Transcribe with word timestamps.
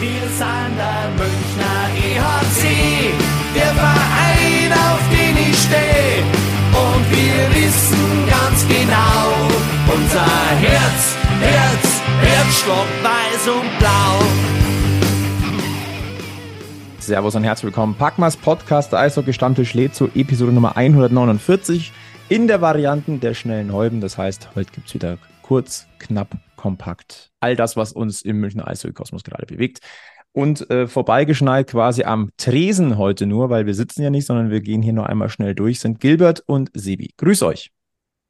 Wir 0.00 0.28
sind 0.28 0.76
der 0.76 1.10
Münchner 1.18 1.90
EHC, 1.96 3.12
der 3.52 3.74
Verein, 3.74 4.72
auf 4.72 5.00
den 5.10 5.36
ich 5.36 5.58
stehe. 5.58 6.22
Und 6.70 7.10
wir 7.10 7.50
wissen 7.56 8.28
ganz 8.30 8.64
genau, 8.68 9.32
unser 9.92 10.24
Herz, 10.60 11.16
Herz, 11.40 12.00
Herzstock 12.20 12.86
weiß 13.02 13.48
und 13.48 13.78
blau. 13.80 14.22
Servus 17.00 17.34
und 17.34 17.42
herzlich 17.42 17.64
willkommen. 17.64 17.96
Packmas 17.96 18.36
Podcast, 18.36 18.92
der 18.92 19.00
Eishockey-Stammtisch 19.00 19.74
lädt 19.74 19.96
zu 19.96 20.10
Episode 20.14 20.52
Nummer 20.52 20.76
149 20.76 21.90
in 22.28 22.46
der 22.46 22.60
Varianten 22.60 23.18
der 23.18 23.34
schnellen 23.34 23.72
Häuben. 23.72 24.00
Das 24.00 24.16
heißt, 24.16 24.50
heute 24.54 24.70
gibt 24.70 24.86
es 24.86 24.94
wieder 24.94 25.18
kurz, 25.42 25.88
knapp, 25.98 26.28
kompakt. 26.58 27.30
All 27.40 27.56
das, 27.56 27.76
was 27.76 27.92
uns 27.92 28.20
im 28.20 28.40
Münchner 28.40 28.68
Eishockey-Kosmos 28.68 29.24
gerade 29.24 29.46
bewegt. 29.46 29.78
Und 30.32 30.68
äh, 30.70 30.86
vorbeigeschneit 30.86 31.68
quasi 31.68 32.04
am 32.04 32.30
Tresen 32.36 32.98
heute 32.98 33.24
nur, 33.24 33.48
weil 33.48 33.64
wir 33.64 33.74
sitzen 33.74 34.02
ja 34.02 34.10
nicht, 34.10 34.26
sondern 34.26 34.50
wir 34.50 34.60
gehen 34.60 34.82
hier 34.82 34.92
nur 34.92 35.08
einmal 35.08 35.30
schnell 35.30 35.54
durch, 35.54 35.80
sind 35.80 36.00
Gilbert 36.00 36.42
und 36.46 36.70
Sebi. 36.74 37.14
Grüß 37.16 37.42
euch. 37.44 37.70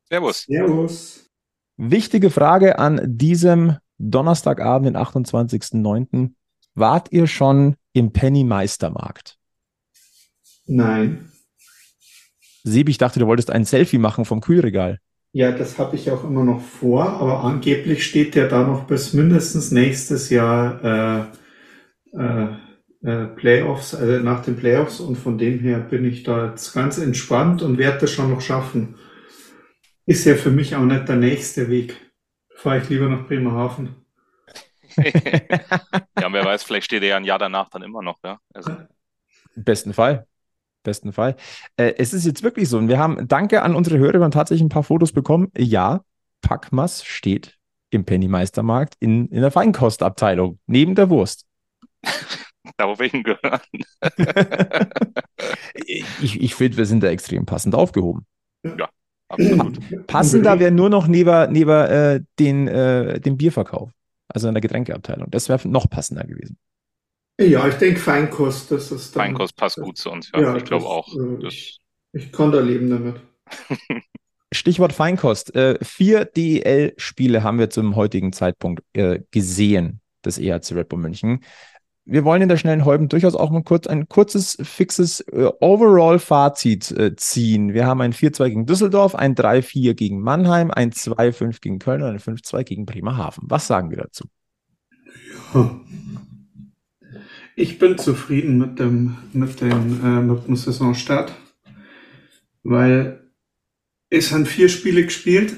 Servus. 0.09 0.45
Servus. 0.45 1.27
Wichtige 1.77 2.31
Frage 2.31 2.79
an 2.79 3.01
diesem 3.05 3.79
Donnerstagabend, 3.99 4.87
den 4.87 4.97
28.09. 4.97 6.33
Wart 6.75 7.11
ihr 7.11 7.27
schon 7.27 7.77
im 7.93 8.13
Penny 8.13 8.45
Meistermarkt? 8.45 9.37
Nein. 10.67 11.33
Sebi, 12.63 12.91
ich 12.91 12.99
dachte, 12.99 13.19
du 13.19 13.27
wolltest 13.27 13.51
ein 13.51 13.65
Selfie 13.65 13.99
machen 13.99 14.25
vom 14.25 14.41
Kühlregal. 14.41 14.99
Ja, 15.33 15.53
das 15.53 15.79
habe 15.79 15.97
ich 15.97 16.11
auch 16.11 16.25
immer 16.25 16.43
noch 16.43 16.61
vor, 16.61 17.05
aber 17.05 17.45
angeblich 17.45 18.05
steht 18.05 18.35
der 18.35 18.49
da 18.49 18.67
noch 18.67 18.85
bis 18.87 19.13
mindestens 19.13 19.71
nächstes 19.71 20.31
Jahr 20.31 21.31
äh, 22.15 22.19
äh, 22.19 22.49
äh, 23.03 23.27
Playoffs, 23.27 23.95
also 23.95 24.23
nach 24.23 24.43
den 24.43 24.57
Playoffs 24.57 25.01
und 25.01 25.17
von 25.17 25.37
dem 25.37 25.59
her 25.59 25.81
bin 25.81 26.05
ich 26.05 26.23
da 26.23 26.49
jetzt 26.49 26.73
ganz 26.73 26.99
entspannt 26.99 27.63
und 27.63 27.77
werde 27.77 27.99
das 27.99 28.11
schon 28.11 28.31
noch 28.31 28.41
schaffen. 28.41 28.97
Ist 30.07 30.25
ja 30.25 30.35
für 30.35 30.51
mich 30.51 30.75
auch 30.75 30.85
nicht 30.85 31.09
der 31.09 31.17
nächste 31.17 31.69
Weg. 31.69 31.95
Fahre 32.57 32.79
ich 32.79 32.89
lieber 32.89 33.09
nach 33.09 33.27
Bremerhaven. 33.27 33.97
ja, 34.97 36.33
wer 36.33 36.45
weiß, 36.45 36.63
vielleicht 36.63 36.87
steht 36.87 37.03
er 37.03 37.11
ja 37.11 37.17
ein 37.19 37.25
Jahr 37.25 37.39
danach 37.39 37.69
dann 37.69 37.83
immer 37.83 38.03
noch, 38.03 38.19
ja. 38.25 38.41
Also. 38.55 38.73
Im 39.55 39.65
besten 39.65 39.93
Fall 39.93 40.27
besten 40.89 41.13
Fall. 41.13 41.37
Äh, 41.77 41.95
es 41.99 42.13
ist 42.13 42.27
jetzt 42.27 42.43
wirklich 42.43 42.69
so, 42.69 42.79
und 42.79 42.89
wir 42.89 42.99
haben, 42.99 43.29
danke 43.29 43.63
an 43.63 43.75
unsere 43.75 43.99
Hörer, 43.99 44.15
wir 44.15 44.25
haben 44.25 44.31
tatsächlich 44.31 44.65
ein 44.65 44.71
paar 44.71 44.83
Fotos 44.83 45.13
bekommen. 45.13 45.51
Ja, 45.57 46.03
Packmas 46.41 47.05
steht 47.05 47.57
im 47.91 48.05
Pennymeistermarkt 48.05 48.95
in, 49.01 49.29
in 49.29 49.41
der 49.41 49.51
Feinkostabteilung, 49.51 50.59
neben 50.67 50.95
der 50.95 51.11
Wurst. 51.11 51.47
da, 52.77 52.89
wo 52.89 52.99
wir 52.99 53.09
hingehören. 53.09 53.61
ich 56.21 56.41
ich 56.41 56.55
finde, 56.55 56.77
wir 56.77 56.87
sind 56.87 57.03
da 57.03 57.09
extrem 57.09 57.47
passend 57.47 57.75
aufgehoben. 57.75 58.27
Ja, 58.65 58.89
absolut. 59.29 60.07
Passender 60.07 60.59
wäre 60.59 60.71
nur 60.71 60.91
noch 60.91 61.07
neben, 61.07 61.53
neben 61.53 61.71
äh, 61.71 62.21
den, 62.39 62.69
äh, 62.69 63.21
dem 63.21 63.37
Bierverkauf, 63.37 63.91
also 64.29 64.49
in 64.49 64.55
der 64.55 64.61
Getränkeabteilung. 64.61 65.31
Das 65.31 65.49
wäre 65.49 65.67
noch 65.69 65.89
passender 65.89 66.25
gewesen. 66.25 66.59
Ja, 67.41 67.69
ich 67.69 67.77
denke 67.77 68.01
Feinkost, 68.01 68.71
das 68.73 68.91
ist 68.91 69.15
dann, 69.15 69.27
Feinkost 69.27 69.57
passt 69.57 69.77
gut 69.77 69.97
zu 69.97 70.11
uns, 70.11 70.31
ja, 70.35 70.41
ja 70.41 70.57
ich 70.57 70.65
glaube 70.65 70.87
auch. 70.87 71.09
Äh, 71.15 71.47
ich, 71.47 71.79
ich 72.13 72.33
kann 72.33 72.51
da 72.51 72.61
leben 72.61 72.91
damit. 72.91 73.17
Stichwort 74.53 74.93
Feinkost. 74.93 75.55
Äh, 75.55 75.79
vier 75.83 76.25
DEL-Spiele 76.25 77.45
haben 77.45 77.59
wir 77.59 77.71
zum 77.71 77.95
heutigen 77.95 78.33
Zeitpunkt 78.33 78.83
äh, 78.95 79.21
gesehen, 79.31 80.01
des 80.25 80.39
EHC 80.39 80.73
Red 80.73 80.89
Bull 80.89 80.99
München. 80.99 81.45
Wir 82.05 82.25
wollen 82.25 82.43
in 82.43 82.49
der 82.49 82.57
schnellen 82.57 82.87
Häuben 82.87 83.09
durchaus 83.09 83.37
auch 83.37 83.51
mal 83.51 83.63
kurz 83.63 83.87
ein 83.87 84.09
kurzes, 84.09 84.57
fixes 84.63 85.21
äh, 85.21 85.49
Overall-Fazit 85.61 87.15
ziehen. 87.19 87.75
Wir 87.75 87.87
haben 87.87 88.01
ein 88.01 88.15
4-2 88.15 88.49
gegen 88.49 88.67
Düsseldorf, 88.67 89.15
ein 89.15 89.37
3-4 89.37 89.95
gegen 89.95 90.21
Mannheim, 90.21 90.73
ein 90.73 90.91
2-5 90.91 91.61
gegen 91.61 91.79
Köln 91.79 92.03
und 92.03 92.09
ein 92.09 92.19
5-2 92.19 92.65
gegen 92.65 92.87
Bremerhaven. 92.87 93.45
Was 93.47 93.69
sagen 93.69 93.91
wir 93.91 93.99
dazu? 93.99 94.25
Ja. 95.55 95.81
Ich 97.61 97.81
bin 97.81 97.99
zufrieden 97.99 98.57
mit 98.57 98.79
dem, 98.79 99.17
mit 99.33 99.61
dem, 99.61 100.01
äh, 100.05 100.23
mit 100.23 100.47
dem 100.47 100.55
Saisonstart, 100.55 101.35
weil 102.63 103.33
es 104.11 104.31
haben 104.31 104.47
vier 104.47 104.69
Spiele 104.69 105.03
gespielt. 105.03 105.57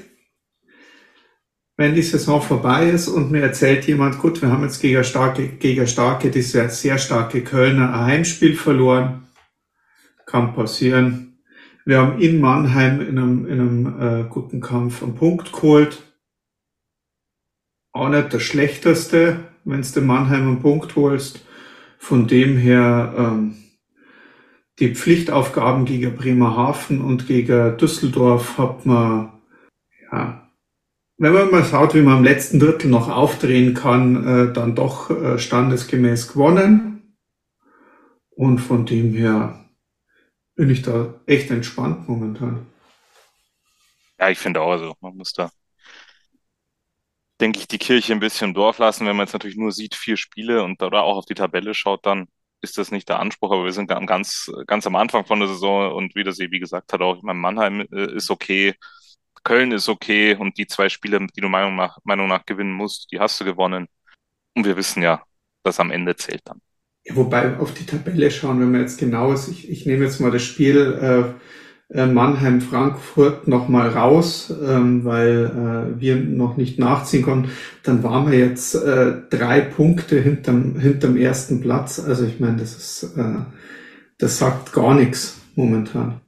Wenn 1.77 1.93
die 1.93 2.01
Saison 2.01 2.41
vorbei 2.41 2.89
ist 2.89 3.07
und 3.07 3.29
mir 3.29 3.43
erzählt 3.43 3.85
jemand, 3.85 4.17
gut, 4.17 4.41
wir 4.41 4.49
haben 4.49 4.63
jetzt 4.63 4.81
gegen 4.81 5.03
starke, 5.03 5.47
gegen 5.47 5.85
starke, 5.85 6.31
die 6.31 6.41
sehr, 6.41 6.69
sehr 6.69 6.97
starke 6.97 7.43
Kölner 7.43 7.93
ein 7.93 8.05
Heimspiel 8.05 8.55
verloren, 8.55 9.27
kann 10.25 10.55
passieren. 10.55 11.43
Wir 11.85 11.99
haben 11.99 12.19
in 12.19 12.39
Mannheim 12.39 12.99
in 12.99 13.19
einem, 13.19 13.45
in 13.45 13.59
einem 13.59 14.01
äh, 14.01 14.27
guten 14.27 14.59
Kampf 14.59 15.03
einen 15.03 15.13
Punkt 15.13 15.53
geholt. 15.53 16.01
Auch 17.91 18.09
nicht 18.09 18.33
das 18.33 18.41
Schlechteste, 18.41 19.41
wenn 19.65 19.83
du 19.83 20.01
Mannheim 20.01 20.47
einen 20.47 20.61
Punkt 20.63 20.95
holst. 20.95 21.45
Von 22.01 22.25
dem 22.25 22.57
her 22.57 23.13
ähm, 23.15 23.55
die 24.79 24.95
Pflichtaufgaben 24.95 25.85
gegen 25.85 26.15
Bremerhaven 26.15 26.99
und 26.99 27.27
gegen 27.27 27.77
Düsseldorf 27.77 28.57
hat 28.57 28.87
man, 28.87 29.39
ja, 30.11 30.51
wenn 31.17 31.31
man 31.31 31.51
mal 31.51 31.63
schaut, 31.63 31.93
wie 31.93 32.01
man 32.01 32.17
im 32.17 32.23
letzten 32.23 32.59
Drittel 32.59 32.89
noch 32.89 33.07
aufdrehen 33.07 33.75
kann, 33.75 34.25
äh, 34.25 34.51
dann 34.51 34.73
doch 34.73 35.11
äh, 35.11 35.37
standesgemäß 35.37 36.33
gewonnen. 36.33 37.15
Und 38.31 38.57
von 38.57 38.87
dem 38.87 39.13
her 39.13 39.63
bin 40.55 40.71
ich 40.71 40.81
da 40.81 41.13
echt 41.27 41.51
entspannt 41.51 42.09
momentan. 42.09 42.65
Ja, 44.19 44.31
ich 44.31 44.39
finde 44.39 44.61
auch, 44.61 44.71
also 44.71 44.95
man 45.01 45.15
muss 45.15 45.33
da 45.33 45.51
denke 47.41 47.59
ich, 47.59 47.67
die 47.67 47.79
Kirche 47.79 48.13
ein 48.13 48.19
bisschen 48.19 48.49
im 48.49 48.53
Dorf 48.53 48.77
lassen. 48.77 49.05
Wenn 49.05 49.15
man 49.15 49.25
jetzt 49.25 49.33
natürlich 49.33 49.57
nur 49.57 49.71
sieht, 49.71 49.95
vier 49.95 50.15
Spiele 50.15 50.63
und 50.63 50.81
oder 50.81 51.03
auch 51.03 51.17
auf 51.17 51.25
die 51.25 51.33
Tabelle 51.33 51.73
schaut, 51.73 52.05
dann 52.05 52.27
ist 52.61 52.77
das 52.77 52.91
nicht 52.91 53.09
der 53.09 53.19
Anspruch. 53.19 53.51
Aber 53.51 53.65
wir 53.65 53.71
sind 53.71 53.87
ganz, 53.87 54.51
ganz 54.67 54.85
am 54.87 54.95
Anfang 54.95 55.25
von 55.25 55.39
der 55.39 55.47
Saison 55.47 55.93
und 55.93 56.15
wie 56.15 56.23
das 56.23 56.39
wie 56.39 56.59
gesagt 56.59 56.93
hat, 56.93 57.01
auch 57.01 57.17
ich 57.17 57.23
Mannheim 57.23 57.81
äh, 57.91 58.15
ist 58.15 58.29
okay, 58.29 58.75
Köln 59.43 59.71
ist 59.71 59.89
okay 59.89 60.35
und 60.35 60.57
die 60.57 60.67
zwei 60.67 60.87
Spiele, 60.89 61.25
die 61.35 61.41
du 61.41 61.49
Meinung 61.49 61.75
nach, 61.75 61.97
Meinung 62.03 62.27
nach 62.27 62.45
gewinnen 62.45 62.73
musst, 62.73 63.11
die 63.11 63.19
hast 63.19 63.41
du 63.41 63.45
gewonnen. 63.45 63.87
Und 64.53 64.65
wir 64.65 64.77
wissen 64.77 65.01
ja, 65.01 65.23
dass 65.63 65.79
am 65.79 65.91
Ende 65.91 66.15
zählt 66.15 66.41
dann. 66.45 66.61
Ja, 67.03 67.15
wobei 67.15 67.57
auf 67.57 67.73
die 67.73 67.85
Tabelle 67.85 68.29
schauen, 68.29 68.59
wenn 68.59 68.71
man 68.71 68.81
jetzt 68.81 68.99
genau 68.99 69.31
ist, 69.33 69.47
ich, 69.47 69.67
ich 69.69 69.87
nehme 69.87 70.05
jetzt 70.05 70.19
mal 70.19 70.29
das 70.29 70.43
Spiel 70.43 71.33
äh, 71.35 71.41
Mannheim, 71.93 72.61
Frankfurt 72.61 73.47
nochmal 73.47 73.89
raus, 73.89 74.53
ähm, 74.65 75.03
weil 75.03 75.93
äh, 75.97 75.99
wir 75.99 76.15
noch 76.15 76.55
nicht 76.55 76.79
nachziehen 76.79 77.21
konnten, 77.21 77.51
dann 77.83 78.01
waren 78.03 78.31
wir 78.31 78.39
jetzt 78.39 78.75
äh, 78.75 79.13
drei 79.29 79.61
Punkte 79.61 80.19
hinterm, 80.19 80.79
hinterm 80.79 81.17
ersten 81.17 81.59
Platz. 81.59 81.99
Also 81.99 82.25
ich 82.25 82.39
meine, 82.39 82.57
das 82.57 82.77
ist, 82.77 83.17
äh, 83.17 83.39
das 84.17 84.37
sagt 84.37 84.71
gar 84.71 84.93
nichts 84.93 85.41
momentan. 85.55 86.21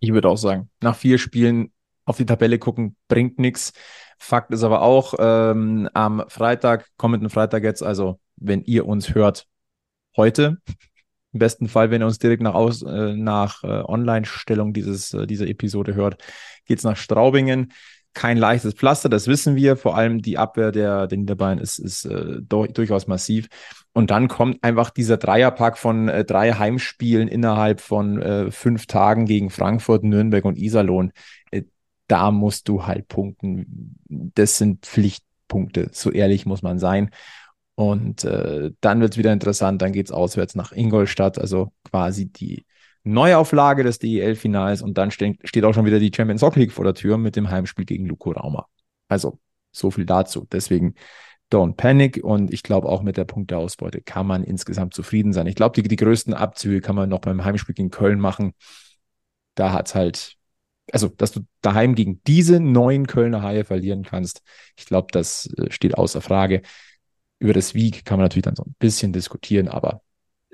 Ich 0.00 0.12
würde 0.12 0.28
auch 0.28 0.38
sagen, 0.38 0.70
nach 0.80 0.96
vier 0.96 1.18
Spielen 1.18 1.70
auf 2.06 2.16
die 2.16 2.26
Tabelle 2.26 2.58
gucken, 2.58 2.96
bringt 3.08 3.38
nichts. 3.38 3.72
Fakt 4.18 4.50
ist 4.52 4.62
aber 4.62 4.80
auch, 4.80 5.14
ähm, 5.18 5.90
am 5.92 6.24
Freitag, 6.28 6.86
kommenden 6.96 7.28
Freitag 7.28 7.64
jetzt, 7.64 7.82
also 7.82 8.18
wenn 8.36 8.62
ihr 8.62 8.86
uns 8.86 9.14
hört, 9.14 9.46
heute, 10.16 10.58
im 11.36 11.38
besten 11.38 11.68
Fall, 11.68 11.90
wenn 11.90 12.02
ihr 12.02 12.06
uns 12.06 12.18
direkt 12.18 12.42
nach, 12.42 12.54
äh, 12.54 13.14
nach 13.14 13.62
äh, 13.62 13.66
Online-Stellung 13.66 14.72
dieses, 14.72 15.12
äh, 15.12 15.26
dieser 15.26 15.46
Episode 15.46 15.94
hört, 15.94 16.22
geht 16.64 16.78
es 16.78 16.84
nach 16.84 16.96
Straubingen. 16.96 17.72
Kein 18.14 18.38
leichtes 18.38 18.72
Pflaster, 18.72 19.10
das 19.10 19.26
wissen 19.26 19.54
wir. 19.56 19.76
Vor 19.76 19.94
allem 19.94 20.22
die 20.22 20.38
Abwehr 20.38 20.72
der, 20.72 21.06
der 21.06 21.18
Niederbayern 21.18 21.58
ist, 21.58 21.78
ist 21.78 22.06
äh, 22.06 22.40
durch, 22.40 22.72
durchaus 22.72 23.06
massiv. 23.06 23.48
Und 23.92 24.10
dann 24.10 24.28
kommt 24.28 24.64
einfach 24.64 24.88
dieser 24.88 25.18
Dreierpack 25.18 25.76
von 25.76 26.08
äh, 26.08 26.24
drei 26.24 26.54
Heimspielen 26.54 27.28
innerhalb 27.28 27.82
von 27.82 28.22
äh, 28.22 28.50
fünf 28.50 28.86
Tagen 28.86 29.26
gegen 29.26 29.50
Frankfurt, 29.50 30.04
Nürnberg 30.04 30.46
und 30.46 30.56
Iserlohn. 30.56 31.12
Äh, 31.50 31.64
da 32.08 32.30
musst 32.30 32.68
du 32.68 32.86
halt 32.86 33.08
punkten. 33.08 33.98
Das 34.08 34.56
sind 34.56 34.86
Pflichtpunkte, 34.86 35.90
so 35.92 36.10
ehrlich 36.10 36.46
muss 36.46 36.62
man 36.62 36.78
sein. 36.78 37.10
Und 37.76 38.24
äh, 38.24 38.72
dann 38.80 39.00
wird 39.00 39.12
es 39.12 39.18
wieder 39.18 39.34
interessant, 39.34 39.82
dann 39.82 39.92
geht 39.92 40.06
es 40.06 40.12
auswärts 40.12 40.54
nach 40.54 40.72
Ingolstadt, 40.72 41.38
also 41.38 41.72
quasi 41.84 42.26
die 42.26 42.64
Neuauflage 43.04 43.84
des 43.84 43.98
DEL-Finals 43.98 44.82
und 44.82 44.98
dann 44.98 45.10
ste 45.10 45.36
steht 45.44 45.64
auch 45.64 45.74
schon 45.74 45.84
wieder 45.84 46.00
die 46.00 46.10
Champions 46.14 46.42
Hockey 46.42 46.60
League 46.60 46.72
vor 46.72 46.84
der 46.84 46.94
Tür 46.94 47.18
mit 47.18 47.36
dem 47.36 47.50
Heimspiel 47.50 47.84
gegen 47.84 48.06
Luko 48.06 48.32
Rauma. 48.32 48.66
Also 49.08 49.38
so 49.70 49.90
viel 49.90 50.06
dazu. 50.06 50.46
Deswegen 50.50 50.94
don't 51.52 51.76
panic 51.76 52.18
und 52.24 52.52
ich 52.52 52.62
glaube 52.62 52.88
auch 52.88 53.02
mit 53.02 53.16
der 53.18 53.24
Punkteausbeute 53.24 54.00
kann 54.00 54.26
man 54.26 54.42
insgesamt 54.42 54.94
zufrieden 54.94 55.32
sein. 55.32 55.46
Ich 55.46 55.54
glaube, 55.54 55.80
die, 55.80 55.86
die 55.86 55.96
größten 55.96 56.34
Abzüge 56.34 56.80
kann 56.80 56.96
man 56.96 57.08
noch 57.10 57.20
beim 57.20 57.44
Heimspiel 57.44 57.74
gegen 57.74 57.90
Köln 57.90 58.18
machen. 58.18 58.54
Da 59.54 59.72
hat 59.72 59.88
es 59.88 59.94
halt, 59.94 60.34
also 60.92 61.08
dass 61.08 61.32
du 61.32 61.40
daheim 61.60 61.94
gegen 61.94 62.22
diese 62.26 62.58
neuen 62.58 63.06
Kölner 63.06 63.42
Haie 63.42 63.64
verlieren 63.64 64.02
kannst, 64.02 64.42
ich 64.76 64.86
glaube, 64.86 65.08
das 65.12 65.46
äh, 65.58 65.70
steht 65.70 65.96
außer 65.96 66.22
Frage 66.22 66.62
über 67.38 67.52
das 67.52 67.74
Wie 67.74 67.90
kann 67.90 68.18
man 68.18 68.24
natürlich 68.24 68.44
dann 68.44 68.56
so 68.56 68.64
ein 68.64 68.74
bisschen 68.78 69.12
diskutieren, 69.12 69.68
aber 69.68 70.02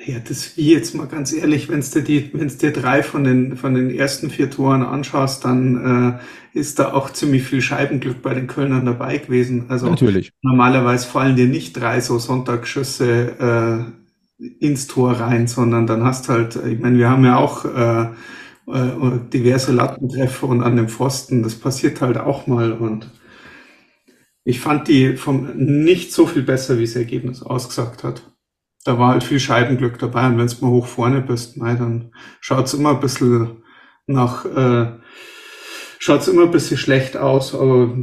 ja, 0.07 0.19
das 0.19 0.57
wie 0.57 0.73
jetzt 0.73 0.95
mal 0.95 1.07
ganz 1.07 1.33
ehrlich, 1.33 1.69
wenn 1.69 1.81
du 1.81 2.03
die, 2.03 2.31
wenn 2.33 2.49
du 2.49 2.55
dir 2.55 2.73
drei 2.73 3.03
von 3.03 3.25
den 3.25 3.57
von 3.57 3.75
den 3.75 3.91
ersten 3.91 4.31
vier 4.31 4.51
Toren 4.51 4.83
anschaust, 4.83 5.45
dann 5.45 6.19
äh, 6.55 6.59
ist 6.59 6.79
da 6.79 6.93
auch 6.93 7.11
ziemlich 7.11 7.45
viel 7.45 7.61
Scheibenglück 7.61 8.23
bei 8.23 8.35
den 8.35 8.47
Kölnern 8.47 8.87
dabei 8.87 9.19
gewesen. 9.19 9.67
Also 9.69 9.89
natürlich. 9.89 10.33
normalerweise 10.43 11.07
fallen 11.07 11.37
dir 11.37 11.47
nicht 11.47 11.75
drei 11.75 12.01
so 12.01 12.19
Sonntagsschüsse 12.19 13.93
äh, 14.41 14.45
ins 14.61 14.89
Tor 14.89 15.13
rein, 15.13 15.47
sondern 15.47 15.87
dann 15.87 16.05
hast 16.05 16.29
halt, 16.29 16.57
ich 16.57 16.81
meine, 16.81 16.99
wir 16.99 17.09
haben 17.09 17.25
ja 17.25 17.37
auch 17.37 17.65
äh, 17.65 18.07
äh, 18.67 19.21
diverse 19.33 19.73
Lattentreffer 19.73 20.49
und 20.49 20.63
an 20.63 20.77
dem 20.77 20.89
Pfosten, 20.89 21.43
das 21.43 21.55
passiert 21.55 22.01
halt 22.01 22.19
auch 22.19 22.47
mal 22.47 22.73
und 22.73 23.09
ich 24.45 24.61
fand 24.61 24.89
die 24.89 25.17
vom 25.17 25.57
nicht 25.57 26.13
so 26.13 26.27
viel 26.27 26.43
besser, 26.43 26.79
wie 26.79 26.85
das 26.85 26.97
Ergebnis 26.97 27.43
ausgesagt 27.43 28.05
hat 28.05 28.33
da 28.85 28.99
war 28.99 29.13
halt 29.13 29.25
viel 29.25 29.41
Scheibenglück 29.41 29.99
dabei. 29.99 30.27
Und 30.27 30.39
wenn 30.39 30.47
du 30.47 30.65
mal 30.65 30.71
hoch 30.71 30.87
vorne 30.87 31.21
bist, 31.21 31.57
nein, 31.57 31.79
dann 31.79 32.15
schaut's 32.41 32.75
immer 32.75 32.91
ein 32.91 33.01
bisschen 33.01 33.63
nach, 34.07 34.45
äh, 34.45 34.99
schaut's 35.99 36.29
immer 36.29 36.45
ein 36.45 36.51
bisschen 36.51 36.77
schlecht 36.77 37.17
aus. 37.17 37.55
Aber 37.55 37.97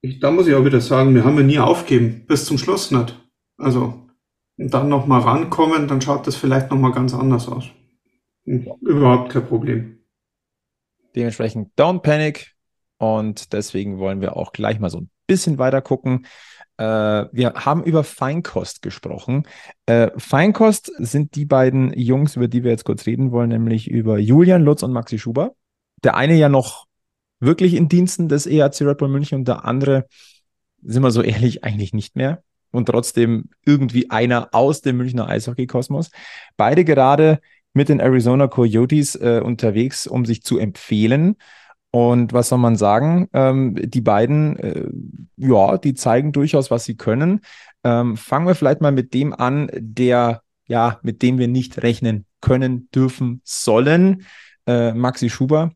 ich, 0.00 0.20
da 0.20 0.30
muss 0.30 0.48
ich 0.48 0.54
auch 0.54 0.64
wieder 0.64 0.80
sagen, 0.80 1.14
wir 1.14 1.24
haben 1.24 1.36
ja 1.36 1.44
nie 1.44 1.58
aufgeben, 1.58 2.24
bis 2.26 2.44
zum 2.44 2.58
Schluss 2.58 2.90
nicht. 2.90 3.16
Also, 3.56 4.06
und 4.56 4.74
dann 4.74 4.88
nochmal 4.88 5.20
rankommen, 5.20 5.88
dann 5.88 6.00
schaut 6.00 6.26
das 6.26 6.36
vielleicht 6.36 6.70
nochmal 6.70 6.92
ganz 6.92 7.14
anders 7.14 7.48
aus. 7.48 7.66
Überhaupt 8.44 9.32
kein 9.32 9.46
Problem. 9.46 10.04
Dementsprechend 11.14 11.72
don't 11.78 12.00
panic. 12.00 12.54
Und 12.98 13.54
deswegen 13.54 13.98
wollen 13.98 14.20
wir 14.20 14.36
auch 14.36 14.52
gleich 14.52 14.78
mal 14.78 14.90
so 14.90 14.98
ein 14.98 15.10
bisschen 15.30 15.58
weiter 15.58 15.80
gucken. 15.80 16.26
Äh, 16.76 16.82
wir 17.32 17.54
haben 17.54 17.84
über 17.84 18.02
Feinkost 18.02 18.82
gesprochen. 18.82 19.46
Äh, 19.86 20.10
Feinkost 20.16 20.92
sind 20.98 21.36
die 21.36 21.44
beiden 21.44 21.92
Jungs, 21.92 22.36
über 22.36 22.48
die 22.48 22.64
wir 22.64 22.70
jetzt 22.70 22.84
kurz 22.84 23.06
reden 23.06 23.30
wollen, 23.30 23.50
nämlich 23.50 23.88
über 23.88 24.18
Julian 24.18 24.62
Lutz 24.62 24.82
und 24.82 24.92
Maxi 24.92 25.18
Schuber. 25.18 25.54
Der 26.02 26.16
eine 26.16 26.34
ja 26.34 26.48
noch 26.48 26.86
wirklich 27.38 27.74
in 27.74 27.88
Diensten 27.88 28.28
des 28.28 28.46
EAC 28.46 28.80
Red 28.80 28.98
Bull 28.98 29.08
München 29.08 29.38
und 29.38 29.48
der 29.48 29.64
andere, 29.64 30.06
sind 30.82 31.02
wir 31.02 31.10
so 31.10 31.22
ehrlich, 31.22 31.64
eigentlich 31.64 31.92
nicht 31.92 32.16
mehr. 32.16 32.42
Und 32.72 32.86
trotzdem 32.86 33.50
irgendwie 33.64 34.10
einer 34.10 34.48
aus 34.52 34.80
dem 34.80 34.96
Münchner 34.96 35.28
Eishockey-Kosmos. 35.28 36.10
Beide 36.56 36.84
gerade 36.84 37.40
mit 37.72 37.88
den 37.88 38.00
Arizona 38.00 38.48
Coyotes 38.48 39.16
äh, 39.16 39.40
unterwegs, 39.44 40.06
um 40.06 40.24
sich 40.24 40.42
zu 40.42 40.58
empfehlen. 40.58 41.36
Und 41.92 42.32
was 42.32 42.48
soll 42.48 42.58
man 42.58 42.76
sagen? 42.76 43.28
Ähm, 43.32 43.74
die 43.76 44.00
beiden, 44.00 44.56
äh, 44.58 44.88
ja, 45.36 45.76
die 45.76 45.94
zeigen 45.94 46.32
durchaus, 46.32 46.70
was 46.70 46.84
sie 46.84 46.96
können. 46.96 47.40
Ähm, 47.82 48.16
fangen 48.16 48.46
wir 48.46 48.54
vielleicht 48.54 48.80
mal 48.80 48.92
mit 48.92 49.12
dem 49.12 49.32
an, 49.32 49.70
der, 49.74 50.42
ja, 50.66 51.00
mit 51.02 51.22
dem 51.22 51.38
wir 51.38 51.48
nicht 51.48 51.82
rechnen 51.82 52.26
können, 52.40 52.88
dürfen, 52.94 53.40
sollen. 53.44 54.24
Äh, 54.66 54.92
Maxi 54.92 55.30
Schuber, 55.30 55.72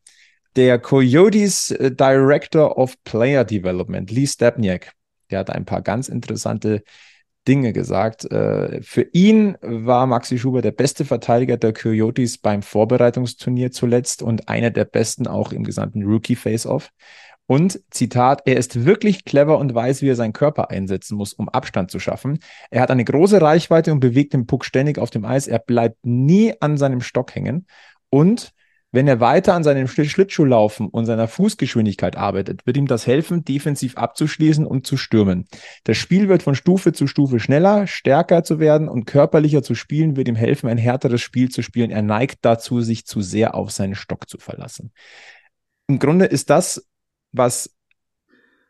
der 0.56 0.78
Coyotes 0.78 1.72
äh, 1.72 1.90
Director 1.90 2.78
of 2.78 2.94
Player 3.04 3.44
Development, 3.44 4.10
Lee 4.10 4.26
Stepniak, 4.26 4.92
der 5.30 5.40
hat 5.40 5.50
ein 5.50 5.64
paar 5.64 5.82
ganz 5.82 6.08
interessante 6.08 6.84
Dinge 7.46 7.72
gesagt. 7.72 8.24
Äh, 8.30 8.82
für 8.82 9.02
ihn 9.12 9.56
war 9.60 10.06
Maxi 10.06 10.38
Schuber 10.38 10.62
der 10.62 10.72
beste 10.72 11.04
Verteidiger 11.04 11.56
der 11.56 11.72
Coyotes 11.72 12.38
beim 12.38 12.62
Vorbereitungsturnier 12.62 13.70
zuletzt 13.70 14.22
und 14.22 14.48
einer 14.48 14.70
der 14.70 14.84
besten 14.84 15.26
auch 15.26 15.52
im 15.52 15.64
gesamten 15.64 16.02
Rookie 16.02 16.36
Face-Off. 16.36 16.90
Und 17.46 17.80
Zitat, 17.90 18.42
er 18.46 18.56
ist 18.56 18.86
wirklich 18.86 19.24
clever 19.26 19.58
und 19.58 19.74
weiß, 19.74 20.00
wie 20.00 20.08
er 20.08 20.16
seinen 20.16 20.32
Körper 20.32 20.70
einsetzen 20.70 21.16
muss, 21.16 21.34
um 21.34 21.50
Abstand 21.50 21.90
zu 21.90 21.98
schaffen. 21.98 22.38
Er 22.70 22.80
hat 22.80 22.90
eine 22.90 23.04
große 23.04 23.40
Reichweite 23.40 23.92
und 23.92 24.00
bewegt 24.00 24.32
den 24.32 24.46
Puck 24.46 24.64
ständig 24.64 24.98
auf 24.98 25.10
dem 25.10 25.26
Eis. 25.26 25.46
Er 25.46 25.58
bleibt 25.58 26.06
nie 26.06 26.54
an 26.60 26.78
seinem 26.78 27.02
Stock 27.02 27.34
hängen. 27.34 27.66
Und 28.08 28.54
wenn 28.94 29.08
er 29.08 29.18
weiter 29.18 29.54
an 29.54 29.64
seinem 29.64 29.88
Schlittschuhlaufen 29.88 30.86
und 30.86 31.04
seiner 31.04 31.26
Fußgeschwindigkeit 31.26 32.16
arbeitet, 32.16 32.64
wird 32.64 32.76
ihm 32.76 32.86
das 32.86 33.08
helfen, 33.08 33.44
defensiv 33.44 33.96
abzuschließen 33.96 34.64
und 34.64 34.86
zu 34.86 34.96
stürmen. 34.96 35.46
Das 35.82 35.96
Spiel 35.96 36.28
wird 36.28 36.44
von 36.44 36.54
Stufe 36.54 36.92
zu 36.92 37.08
Stufe 37.08 37.40
schneller, 37.40 37.88
stärker 37.88 38.44
zu 38.44 38.60
werden 38.60 38.88
und 38.88 39.04
körperlicher 39.04 39.64
zu 39.64 39.74
spielen, 39.74 40.14
wird 40.14 40.28
ihm 40.28 40.36
helfen, 40.36 40.68
ein 40.68 40.78
härteres 40.78 41.22
Spiel 41.22 41.48
zu 41.48 41.62
spielen. 41.62 41.90
Er 41.90 42.02
neigt 42.02 42.44
dazu, 42.44 42.82
sich 42.82 43.04
zu 43.04 43.20
sehr 43.20 43.56
auf 43.56 43.72
seinen 43.72 43.96
Stock 43.96 44.28
zu 44.28 44.38
verlassen. 44.38 44.92
Im 45.88 45.98
Grunde 45.98 46.26
ist 46.26 46.48
das, 46.48 46.88
was 47.32 47.74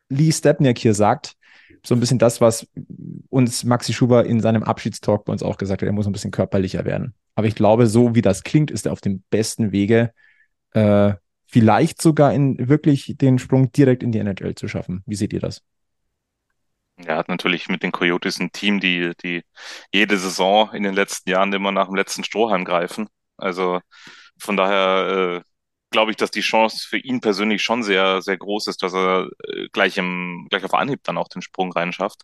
Lee 0.08 0.32
Stepniak 0.32 0.78
hier 0.78 0.94
sagt, 0.94 1.36
so 1.86 1.94
ein 1.94 2.00
bisschen 2.00 2.18
das, 2.18 2.40
was 2.40 2.66
uns 3.28 3.64
Maxi 3.64 3.92
Schuber 3.92 4.24
in 4.24 4.40
seinem 4.40 4.62
Abschiedstalk 4.62 5.24
bei 5.24 5.32
uns 5.32 5.42
auch 5.42 5.58
gesagt 5.58 5.82
hat. 5.82 5.86
Er 5.86 5.92
muss 5.92 6.06
ein 6.06 6.12
bisschen 6.12 6.30
körperlicher 6.30 6.84
werden. 6.84 7.14
Aber 7.34 7.46
ich 7.46 7.54
glaube, 7.54 7.86
so 7.86 8.14
wie 8.14 8.22
das 8.22 8.42
klingt, 8.42 8.70
ist 8.70 8.86
er 8.86 8.92
auf 8.92 9.00
dem 9.00 9.22
besten 9.30 9.72
Wege, 9.72 10.12
äh, 10.72 11.14
vielleicht 11.46 12.00
sogar 12.00 12.32
in 12.32 12.68
wirklich 12.68 13.14
den 13.18 13.38
Sprung 13.38 13.70
direkt 13.72 14.02
in 14.02 14.12
die 14.12 14.18
NHL 14.18 14.54
zu 14.54 14.66
schaffen. 14.66 15.02
Wie 15.06 15.14
seht 15.14 15.32
ihr 15.32 15.40
das? 15.40 15.62
Er 16.96 17.16
hat 17.16 17.28
natürlich 17.28 17.68
mit 17.68 17.82
den 17.82 17.92
Coyotes 17.92 18.38
ein 18.38 18.52
Team, 18.52 18.80
die, 18.80 19.12
die 19.22 19.42
jede 19.92 20.16
Saison 20.16 20.72
in 20.72 20.84
den 20.84 20.94
letzten 20.94 21.28
Jahren 21.30 21.52
immer 21.52 21.72
nach 21.72 21.86
dem 21.86 21.96
letzten 21.96 22.24
Strohhalm 22.24 22.64
greifen. 22.64 23.08
Also 23.36 23.80
von 24.38 24.56
daher 24.56 25.42
äh, 25.42 25.53
glaube 25.94 26.10
ich, 26.10 26.16
dass 26.16 26.32
die 26.32 26.40
Chance 26.42 26.86
für 26.88 26.98
ihn 26.98 27.20
persönlich 27.20 27.62
schon 27.62 27.84
sehr, 27.84 28.20
sehr 28.20 28.36
groß 28.36 28.66
ist, 28.66 28.82
dass 28.82 28.94
er 28.94 29.28
äh, 29.48 29.68
gleich 29.72 29.96
im, 29.96 30.48
gleich 30.50 30.64
auf 30.64 30.74
Anhieb 30.74 31.00
dann 31.04 31.18
auch 31.18 31.28
den 31.28 31.40
Sprung 31.42 31.72
reinschafft 31.72 32.22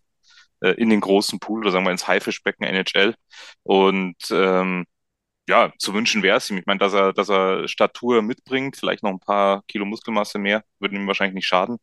äh, 0.62 0.72
in 0.72 0.90
den 0.90 1.00
großen 1.00 1.40
Pool 1.40 1.60
oder 1.60 1.72
sagen 1.72 1.84
wir 1.86 1.92
ins 1.92 2.08
Haifischbecken 2.08 2.64
NHL. 2.66 3.14
Und 3.62 4.16
ähm, 4.32 4.86
ja, 5.48 5.72
zu 5.78 5.94
wünschen 5.94 6.22
wäre 6.22 6.38
es 6.38 6.50
ihm. 6.50 6.58
Ich 6.58 6.66
meine, 6.66 6.78
dass 6.80 6.94
er, 6.94 7.12
dass 7.12 7.30
er 7.30 7.68
Statur 7.68 8.22
mitbringt, 8.22 8.76
vielleicht 8.76 9.02
noch 9.04 9.10
ein 9.12 9.20
paar 9.20 9.62
Kilo 9.68 9.84
Muskelmasse 9.86 10.38
mehr, 10.38 10.64
würde 10.80 10.96
ihm 10.96 11.06
wahrscheinlich 11.06 11.34
nicht 11.34 11.46
schaden. 11.48 11.78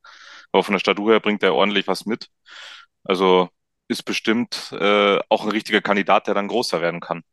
Aber 0.51 0.63
von 0.63 0.73
der 0.73 0.79
Statur 0.79 1.11
her 1.13 1.19
bringt 1.21 1.43
er 1.43 1.55
ordentlich 1.55 1.87
was 1.87 2.05
mit. 2.05 2.27
Also 3.03 3.49
ist 3.87 4.03
bestimmt 4.03 4.71
äh, 4.73 5.19
auch 5.29 5.43
ein 5.45 5.51
richtiger 5.51 5.81
Kandidat, 5.81 6.27
der 6.27 6.33
dann 6.35 6.47
größer 6.49 6.81
werden 6.81 6.99
kann. 7.01 7.23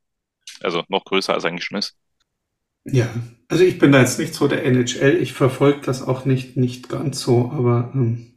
Also 0.63 0.85
noch 0.89 1.05
größer 1.05 1.35
als 1.35 1.45
eigentlich 1.45 1.65
schon 1.65 1.79
ist. 1.79 1.97
Ja, 2.85 3.09
also 3.49 3.65
ich 3.65 3.79
bin 3.79 3.93
da 3.93 4.01
jetzt 4.01 4.19
nicht 4.19 4.35
so 4.35 4.49
der 4.49 4.65
NHL. 4.65 5.17
Ich 5.17 5.33
verfolge 5.33 5.81
das 5.85 6.03
auch 6.03 6.25
nicht, 6.25 6.57
nicht 6.57 6.89
ganz 6.89 7.21
so, 7.21 7.51
aber 7.51 7.91
ähm, 7.95 8.35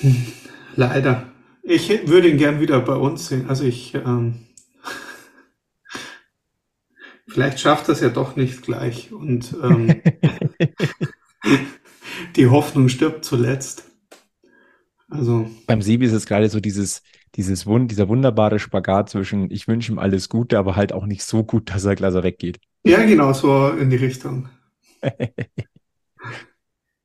hm, 0.00 0.26
leider. 0.74 1.32
Ich 1.62 1.88
würde 2.08 2.28
ihn 2.28 2.38
gern 2.38 2.60
wieder 2.60 2.80
bei 2.80 2.94
uns 2.94 3.28
sehen. 3.28 3.48
Also 3.48 3.64
ich 3.64 3.94
ähm, 3.94 4.46
Vielleicht 7.28 7.60
schafft 7.60 7.88
das 7.88 8.00
ja 8.00 8.08
doch 8.08 8.36
nicht 8.36 8.62
gleich 8.62 9.12
und 9.12 9.54
ähm, 9.62 10.00
die 12.36 12.46
Hoffnung 12.46 12.88
stirbt 12.88 13.24
zuletzt. 13.24 13.84
Also 15.10 15.50
beim 15.66 15.82
Sebi 15.82 16.06
ist 16.06 16.12
es 16.12 16.26
gerade 16.26 16.48
so 16.48 16.60
dieses, 16.60 17.02
dieses 17.34 17.66
Wund, 17.66 17.90
dieser 17.90 18.08
wunderbare 18.08 18.58
Spagat 18.58 19.10
zwischen 19.10 19.50
ich 19.50 19.68
wünsche 19.68 19.92
ihm 19.92 19.98
alles 19.98 20.28
Gute, 20.28 20.58
aber 20.58 20.76
halt 20.76 20.92
auch 20.92 21.06
nicht 21.06 21.22
so 21.22 21.44
gut, 21.44 21.70
dass 21.70 21.84
er 21.84 21.94
gleich 21.94 22.14
weggeht. 22.14 22.58
Ja, 22.84 23.04
genau, 23.04 23.32
so 23.32 23.68
in 23.68 23.90
die 23.90 23.96
Richtung. 23.96 24.48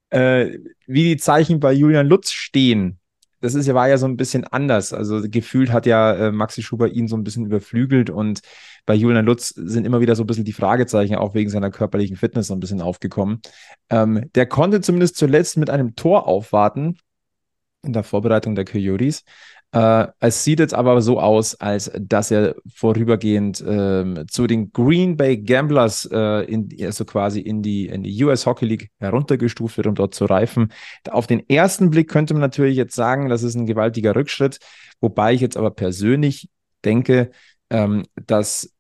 äh, 0.10 0.58
wie 0.88 1.04
die 1.04 1.18
Zeichen 1.18 1.60
bei 1.60 1.74
Julian 1.74 2.08
Lutz 2.08 2.32
stehen, 2.32 3.00
das 3.44 3.56
ist 3.56 3.68
ja, 3.68 3.74
war 3.74 3.90
ja 3.90 3.98
so 3.98 4.06
ein 4.06 4.16
bisschen 4.16 4.46
anders. 4.46 4.94
Also 4.94 5.22
gefühlt 5.22 5.74
hat 5.74 5.86
ja 5.86 6.14
äh, 6.14 6.32
Maxi 6.32 6.62
Schuber 6.62 6.88
ihn 6.88 7.10
so 7.10 7.18
ein 7.18 7.26
bisschen 7.26 7.46
überflügelt 7.46 8.10
und 8.10 8.40
bei 8.86 8.94
Julian 8.94 9.26
Lutz 9.26 9.50
sind 9.50 9.86
immer 9.86 10.00
wieder 10.00 10.16
so 10.16 10.24
ein 10.24 10.28
bisschen 10.28 10.46
die 10.46 10.54
Fragezeichen 10.54 11.16
auch 11.16 11.34
wegen 11.34 11.50
seiner 11.50 11.70
körperlichen 11.70 12.16
Fitness 12.16 12.48
so 12.48 12.54
ein 12.54 12.62
bisschen 12.62 12.80
aufgekommen. 12.80 13.42
Ähm, 13.90 14.30
der 14.36 14.46
konnte 14.46 14.80
zumindest 14.80 15.18
zuletzt 15.18 15.58
mit 15.58 15.70
einem 15.70 15.98
Tor 15.98 16.26
aufwarten 16.26 16.96
in 17.84 17.92
der 17.92 18.04
Vorbereitung 18.04 18.56
der 18.56 18.64
Coyotes. 18.64 19.26
Äh, 19.74 20.08
es 20.20 20.44
sieht 20.44 20.60
jetzt 20.60 20.76
aber 20.76 21.02
so 21.02 21.20
aus, 21.20 21.56
als 21.56 21.92
dass 22.00 22.30
er 22.30 22.56
vorübergehend 22.76 23.60
äh, 23.62 24.26
zu 24.28 24.46
den 24.46 24.72
Green 24.72 25.18
Bay 25.18 25.38
Gamblers, 25.38 26.08
äh, 26.12 26.44
in, 26.44 26.70
also 26.82 27.06
quasi 27.06 27.40
in 27.40 27.64
die, 27.64 27.88
in 27.88 28.04
die 28.04 28.24
US 28.24 28.46
Hockey 28.46 28.66
League 28.66 28.92
heruntergestuft 29.00 29.78
wird, 29.78 29.88
um 29.88 29.96
dort 29.96 30.14
zu 30.14 30.26
reifen. 30.26 30.72
Auf 31.10 31.26
den 31.26 31.50
ersten 31.50 31.90
Blick 31.90 32.08
könnte 32.08 32.36
man 32.36 32.42
natürlich 32.42 32.78
jetzt 32.78 32.96
sagen, 32.96 33.30
das 33.30 33.42
ist 33.42 33.56
ein 33.56 33.66
gewaltiger 33.66 34.16
Rückschritt, 34.16 34.60
wobei 35.02 35.34
ich 35.34 35.42
jetzt 35.42 35.58
aber 35.58 35.72
persönlich 35.72 36.50
denke, 36.86 37.32
ähm, 37.72 38.04
dass 38.28 38.72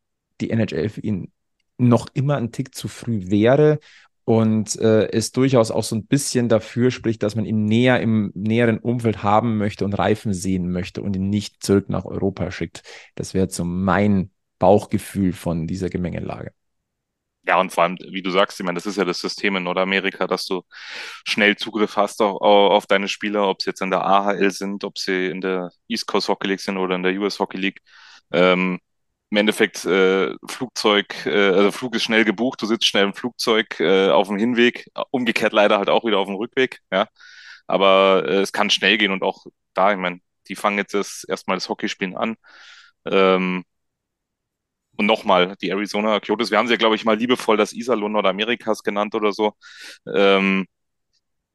die 0.41 0.51
NHL 0.51 0.89
für 0.89 1.01
ihn 1.01 1.31
noch 1.79 2.07
immer 2.13 2.37
ein 2.37 2.51
Tick 2.51 2.75
zu 2.75 2.87
früh 2.87 3.31
wäre 3.31 3.79
und 4.25 4.79
äh, 4.79 5.11
es 5.11 5.31
durchaus 5.31 5.71
auch 5.71 5.83
so 5.83 5.95
ein 5.95 6.05
bisschen 6.05 6.47
dafür 6.49 6.91
spricht, 6.91 7.23
dass 7.23 7.35
man 7.35 7.45
ihn 7.45 7.65
näher 7.65 7.99
im 7.99 8.31
näheren 8.35 8.79
Umfeld 8.79 9.23
haben 9.23 9.57
möchte 9.57 9.83
und 9.85 9.93
reifen 9.93 10.33
sehen 10.33 10.71
möchte 10.71 11.01
und 11.01 11.15
ihn 11.15 11.29
nicht 11.29 11.63
zurück 11.63 11.89
nach 11.89 12.05
Europa 12.05 12.51
schickt. 12.51 12.83
Das 13.15 13.33
wäre 13.33 13.49
so 13.49 13.65
mein 13.65 14.31
Bauchgefühl 14.59 15.33
von 15.33 15.67
dieser 15.67 15.89
Gemengelage. 15.89 16.53
Ja, 17.45 17.59
und 17.59 17.73
vor 17.73 17.83
allem, 17.83 17.97
wie 17.99 18.21
du 18.21 18.29
sagst, 18.31 18.57
ich 18.57 18.65
meine, 18.65 18.77
das 18.77 18.85
ist 18.85 18.95
ja 18.95 19.03
das 19.03 19.19
System 19.19 19.57
in 19.57 19.63
Nordamerika, 19.63 20.27
dass 20.27 20.45
du 20.45 20.61
schnell 21.25 21.57
Zugriff 21.57 21.97
hast 21.97 22.21
auf, 22.21 22.41
auf 22.41 22.85
deine 22.87 23.09
Spieler, 23.09 23.49
ob 23.49 23.61
sie 23.61 23.71
jetzt 23.71 23.81
in 23.81 23.91
der 23.91 24.05
AHL 24.05 24.51
sind, 24.51 24.85
ob 24.85 24.97
sie 24.97 25.25
in 25.27 25.41
der 25.41 25.69
East 25.89 26.07
Coast 26.07 26.29
Hockey 26.29 26.47
League 26.47 26.61
sind 26.61 26.77
oder 26.77 26.95
in 26.95 27.03
der 27.03 27.13
US 27.19 27.39
Hockey 27.39 27.57
League. 27.57 27.81
Ähm, 28.31 28.79
Im 29.33 29.37
Endeffekt 29.37 29.83
äh, 29.85 30.35
Flugzeug, 30.47 31.25
äh, 31.25 31.49
also 31.49 31.71
Flug 31.71 31.95
ist 31.95 32.03
schnell 32.03 32.23
gebucht, 32.23 32.61
du 32.61 32.67
sitzt 32.67 32.85
schnell 32.85 33.05
im 33.05 33.15
Flugzeug 33.15 33.79
äh, 33.79 34.09
auf 34.11 34.27
dem 34.27 34.37
Hinweg, 34.37 34.91
umgekehrt 35.09 35.53
leider 35.53 35.79
halt 35.79 35.89
auch 35.89 36.05
wieder 36.05 36.19
auf 36.19 36.27
dem 36.27 36.35
Rückweg, 36.35 36.81
ja. 36.91 37.07
Aber 37.65 38.25
äh, 38.27 38.41
es 38.41 38.51
kann 38.53 38.69
schnell 38.69 38.99
gehen 38.99 39.11
und 39.11 39.23
auch 39.23 39.47
da, 39.73 39.91
ich 39.91 39.97
meine, 39.97 40.19
die 40.47 40.55
fangen 40.55 40.77
jetzt 40.77 40.93
das, 40.93 41.23
erstmal 41.27 41.57
das 41.57 41.67
Hockeyspielen 41.67 42.15
an. 42.15 42.35
Ähm, 43.05 43.63
und 44.97 45.07
nochmal, 45.07 45.55
die 45.61 45.69
Arizona 45.71 46.19
Coyotes, 46.19 46.51
wir 46.51 46.59
haben 46.59 46.67
sie 46.67 46.73
ja, 46.73 46.77
glaube 46.77 46.95
ich, 46.95 47.03
mal 47.03 47.17
liebevoll 47.17 47.57
das 47.57 47.73
Iserlohn 47.73 48.11
Nordamerikas 48.11 48.83
genannt 48.83 49.15
oder 49.15 49.31
so. 49.33 49.53
Ähm, 50.13 50.67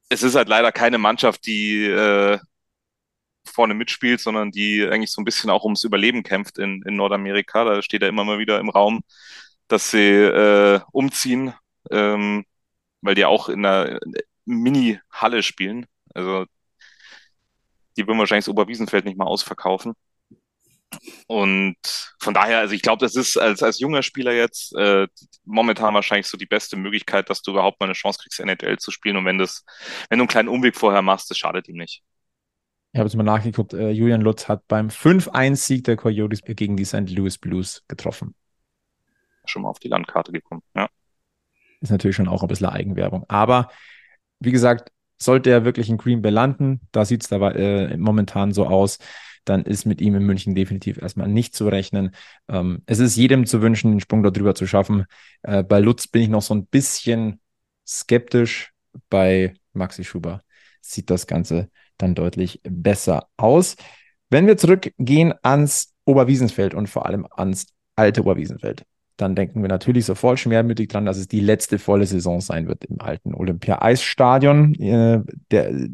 es 0.09 0.23
ist 0.23 0.35
halt 0.35 0.49
leider 0.49 0.71
keine 0.73 0.97
Mannschaft, 0.97 1.45
die 1.45 1.85
äh, 1.85 2.39
vorne 3.49 3.73
mitspielt, 3.73 4.19
sondern 4.21 4.51
die 4.51 4.87
eigentlich 4.87 5.11
so 5.11 5.21
ein 5.21 5.25
bisschen 5.25 5.49
auch 5.49 5.63
ums 5.63 5.83
Überleben 5.83 6.23
kämpft 6.23 6.57
in, 6.57 6.83
in 6.85 6.95
Nordamerika. 6.95 7.63
Da 7.65 7.81
steht 7.81 8.01
ja 8.01 8.07
immer 8.07 8.23
mal 8.23 8.39
wieder 8.39 8.59
im 8.59 8.69
Raum, 8.69 9.01
dass 9.67 9.91
sie 9.91 9.99
äh, 9.99 10.81
umziehen, 10.91 11.53
ähm, 11.91 12.45
weil 13.01 13.15
die 13.15 13.25
auch 13.25 13.49
in 13.49 13.65
einer 13.65 13.99
Mini-Halle 14.45 15.43
spielen. 15.43 15.85
Also 16.13 16.45
die 17.97 18.07
würden 18.07 18.19
wahrscheinlich 18.19 18.45
das 18.45 18.51
Oberwiesenfeld 18.51 19.05
nicht 19.05 19.17
mal 19.17 19.25
ausverkaufen. 19.25 19.93
Und 21.27 21.77
von 22.19 22.33
daher, 22.33 22.59
also 22.59 22.73
ich 22.73 22.81
glaube, 22.81 22.99
das 23.05 23.15
ist 23.15 23.37
als, 23.37 23.61
als 23.61 23.79
junger 23.79 24.03
Spieler 24.03 24.33
jetzt 24.33 24.75
äh, 24.75 25.07
momentan 25.45 25.93
wahrscheinlich 25.93 26.27
so 26.27 26.37
die 26.37 26.45
beste 26.45 26.77
Möglichkeit, 26.77 27.29
dass 27.29 27.41
du 27.41 27.51
überhaupt 27.51 27.79
mal 27.79 27.85
eine 27.85 27.93
Chance 27.93 28.19
kriegst, 28.21 28.39
NHL 28.39 28.77
zu 28.79 28.91
spielen. 28.91 29.17
Und 29.17 29.25
wenn 29.25 29.37
das, 29.37 29.63
wenn 30.09 30.19
du 30.19 30.23
einen 30.23 30.29
kleinen 30.29 30.49
Umweg 30.49 30.75
vorher 30.75 31.01
machst, 31.01 31.29
das 31.29 31.37
schadet 31.37 31.67
ihm 31.67 31.77
nicht. 31.77 32.01
Ich 32.91 32.99
habe 32.99 33.07
jetzt 33.07 33.15
mal 33.15 33.23
nachgeguckt, 33.23 33.73
äh, 33.73 33.91
Julian 33.91 34.21
Lutz 34.21 34.47
hat 34.47 34.67
beim 34.67 34.89
5-1-Sieg 34.89 35.83
der 35.83 35.95
Coyotes 35.95 36.41
gegen 36.43 36.75
die 36.75 36.85
St. 36.85 37.09
Louis 37.09 37.37
Blues 37.37 37.83
getroffen. 37.87 38.33
Schon 39.45 39.61
mal 39.61 39.69
auf 39.69 39.79
die 39.79 39.89
Landkarte 39.89 40.31
gekommen, 40.31 40.63
ja. 40.75 40.89
Ist 41.81 41.91
natürlich 41.91 42.15
schon 42.15 42.27
auch 42.27 42.41
ein 42.41 42.47
bisschen 42.47 42.67
Eigenwerbung. 42.67 43.25
Aber 43.27 43.69
wie 44.39 44.51
gesagt, 44.51 44.91
sollte 45.17 45.51
er 45.51 45.65
wirklich 45.65 45.89
in 45.89 45.97
Green 45.97 46.21
Bay 46.21 46.31
landen, 46.31 46.81
da 46.91 47.05
sieht 47.05 47.23
es 47.23 47.31
aber 47.31 47.55
äh, 47.55 47.95
momentan 47.95 48.53
so 48.53 48.65
aus, 48.65 48.97
dann 49.45 49.63
ist 49.63 49.85
mit 49.85 50.01
ihm 50.01 50.15
in 50.15 50.23
München 50.23 50.55
definitiv 50.55 51.01
erstmal 51.01 51.27
nicht 51.27 51.55
zu 51.55 51.67
rechnen. 51.67 52.15
Ähm, 52.47 52.81
es 52.85 52.99
ist 52.99 53.15
jedem 53.15 53.45
zu 53.45 53.61
wünschen, 53.61 53.91
den 53.91 53.99
Sprung 53.99 54.23
darüber 54.23 54.55
zu 54.55 54.65
schaffen. 54.65 55.05
Äh, 55.43 55.63
bei 55.63 55.79
Lutz 55.79 56.07
bin 56.07 56.21
ich 56.21 56.29
noch 56.29 56.41
so 56.41 56.53
ein 56.55 56.65
bisschen 56.65 57.39
skeptisch. 57.85 58.73
Bei 59.09 59.53
Maxi 59.73 60.03
Schuber 60.03 60.41
sieht 60.81 61.09
das 61.09 61.27
Ganze 61.27 61.69
dann 61.97 62.15
deutlich 62.15 62.61
besser 62.63 63.27
aus. 63.37 63.75
Wenn 64.29 64.47
wir 64.47 64.57
zurückgehen 64.57 65.33
ans 65.41 65.93
Oberwiesenfeld 66.05 66.73
und 66.73 66.87
vor 66.87 67.05
allem 67.05 67.27
ans 67.31 67.67
alte 67.95 68.21
Oberwiesenfeld, 68.21 68.85
dann 69.19 69.35
denken 69.35 69.61
wir 69.61 69.67
natürlich 69.67 70.05
sofort 70.05 70.39
schwermütig 70.39 70.87
dran, 70.87 71.05
dass 71.05 71.17
es 71.17 71.27
die 71.27 71.41
letzte 71.41 71.77
volle 71.77 72.05
Saison 72.05 72.39
sein 72.39 72.67
wird 72.67 72.85
im 72.85 73.01
alten 73.01 73.33
Olympia-Eisstadion. 73.33 74.75
Äh, 74.75 75.21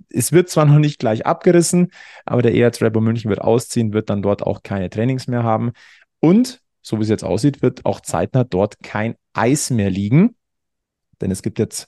es 0.10 0.32
wird 0.32 0.50
zwar 0.50 0.66
noch 0.66 0.78
nicht 0.78 1.00
gleich 1.00 1.26
abgerissen, 1.26 1.92
aber 2.26 2.44
der 2.44 2.54
ERZ 2.54 2.84
Rebel 2.84 3.02
München 3.02 3.30
wird 3.30 3.42
ausziehen, 3.42 3.94
wird 3.94 4.12
dann 4.12 4.22
dort 4.22 4.44
auch 4.44 4.62
keine 4.62 4.92
Trainings 4.92 5.28
mehr 5.28 5.44
haben. 5.44 5.72
Und, 6.20 6.62
so 6.82 7.00
wie 7.00 7.04
es 7.04 7.10
jetzt 7.10 7.24
aussieht, 7.24 7.64
wird 7.64 7.84
auch 7.86 8.00
zeitnah 8.00 8.44
dort 8.44 8.84
kein 8.84 9.16
Eis 9.34 9.72
mehr 9.72 9.90
liegen. 9.90 10.36
Denn 11.20 11.32
es 11.32 11.42
gibt 11.42 11.58
jetzt 11.58 11.88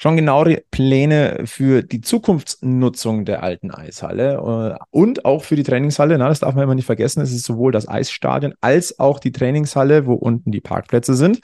schon 0.00 0.16
genauere 0.16 0.64
Pläne 0.70 1.42
für 1.44 1.82
die 1.82 2.00
Zukunftsnutzung 2.00 3.26
der 3.26 3.42
alten 3.42 3.70
Eishalle 3.70 4.34
äh, 4.34 4.78
und 4.90 5.26
auch 5.26 5.44
für 5.44 5.56
die 5.56 5.62
Trainingshalle. 5.62 6.16
Na, 6.16 6.28
das 6.28 6.40
darf 6.40 6.54
man 6.54 6.64
immer 6.64 6.74
nicht 6.74 6.86
vergessen. 6.86 7.20
Es 7.20 7.32
ist 7.32 7.44
sowohl 7.44 7.70
das 7.70 7.86
Eisstadion 7.86 8.54
als 8.62 8.98
auch 8.98 9.20
die 9.20 9.32
Trainingshalle, 9.32 10.06
wo 10.06 10.14
unten 10.14 10.52
die 10.52 10.62
Parkplätze 10.62 11.14
sind. 11.14 11.40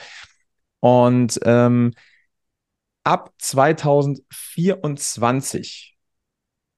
Und 0.80 1.38
ähm, 1.44 1.92
ab 3.04 3.34
2024 3.38 5.98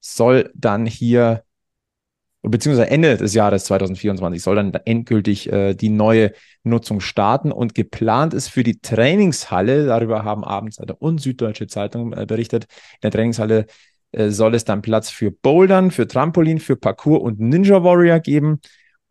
soll 0.01 0.51
dann 0.55 0.85
hier 0.85 1.45
beziehungsweise 2.41 2.89
Ende 2.89 3.17
des 3.17 3.33
Jahres 3.33 3.65
2024 3.65 4.41
soll 4.41 4.55
dann 4.55 4.73
endgültig 4.85 5.51
äh, 5.51 5.73
die 5.73 5.89
neue 5.89 6.31
Nutzung 6.63 7.01
starten 7.01 7.51
und 7.51 7.75
geplant 7.75 8.33
ist 8.33 8.49
für 8.49 8.63
die 8.63 8.79
Trainingshalle, 8.79 9.85
darüber 9.85 10.23
haben 10.23 10.43
Abendzeitung 10.43 10.97
und 10.99 11.21
Süddeutsche 11.21 11.67
Zeitung 11.67 12.13
äh, 12.13 12.25
berichtet, 12.25 12.65
in 12.65 12.99
der 13.03 13.11
Trainingshalle 13.11 13.65
äh, 14.11 14.29
soll 14.29 14.55
es 14.55 14.65
dann 14.65 14.81
Platz 14.81 15.09
für 15.09 15.31
Bouldern, 15.31 15.91
für 15.91 16.07
Trampolin, 16.07 16.59
für 16.59 16.75
Parkour 16.75 17.21
und 17.21 17.39
Ninja 17.39 17.83
Warrior 17.83 18.19
geben. 18.19 18.59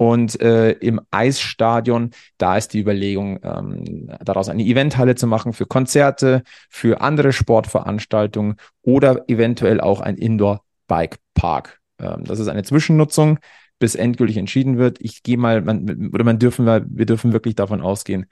Und 0.00 0.40
äh, 0.40 0.72
im 0.72 1.00
Eisstadion, 1.10 2.12
da 2.38 2.56
ist 2.56 2.72
die 2.72 2.78
Überlegung, 2.78 3.40
ähm, 3.42 4.08
daraus 4.20 4.48
eine 4.48 4.62
Eventhalle 4.62 5.16
zu 5.16 5.26
machen 5.26 5.52
für 5.52 5.66
Konzerte, 5.66 6.44
für 6.70 7.00
andere 7.00 7.32
Sportveranstaltungen 7.32 8.56
oder 8.82 9.24
eventuell 9.28 9.80
auch 9.80 10.00
ein 10.00 10.16
Indoor-Bike-Park. 10.16 11.77
Ähm, 11.98 12.24
das 12.24 12.38
ist 12.38 12.48
eine 12.48 12.64
Zwischennutzung, 12.64 13.38
bis 13.78 13.94
endgültig 13.94 14.36
entschieden 14.36 14.78
wird. 14.78 14.98
Ich 15.00 15.22
gehe 15.22 15.36
mal, 15.38 15.62
man, 15.62 16.10
oder 16.12 16.24
man 16.24 16.38
dürfen, 16.38 16.66
wir 16.66 17.06
dürfen 17.06 17.32
wirklich 17.32 17.54
davon 17.54 17.80
ausgehen, 17.80 18.26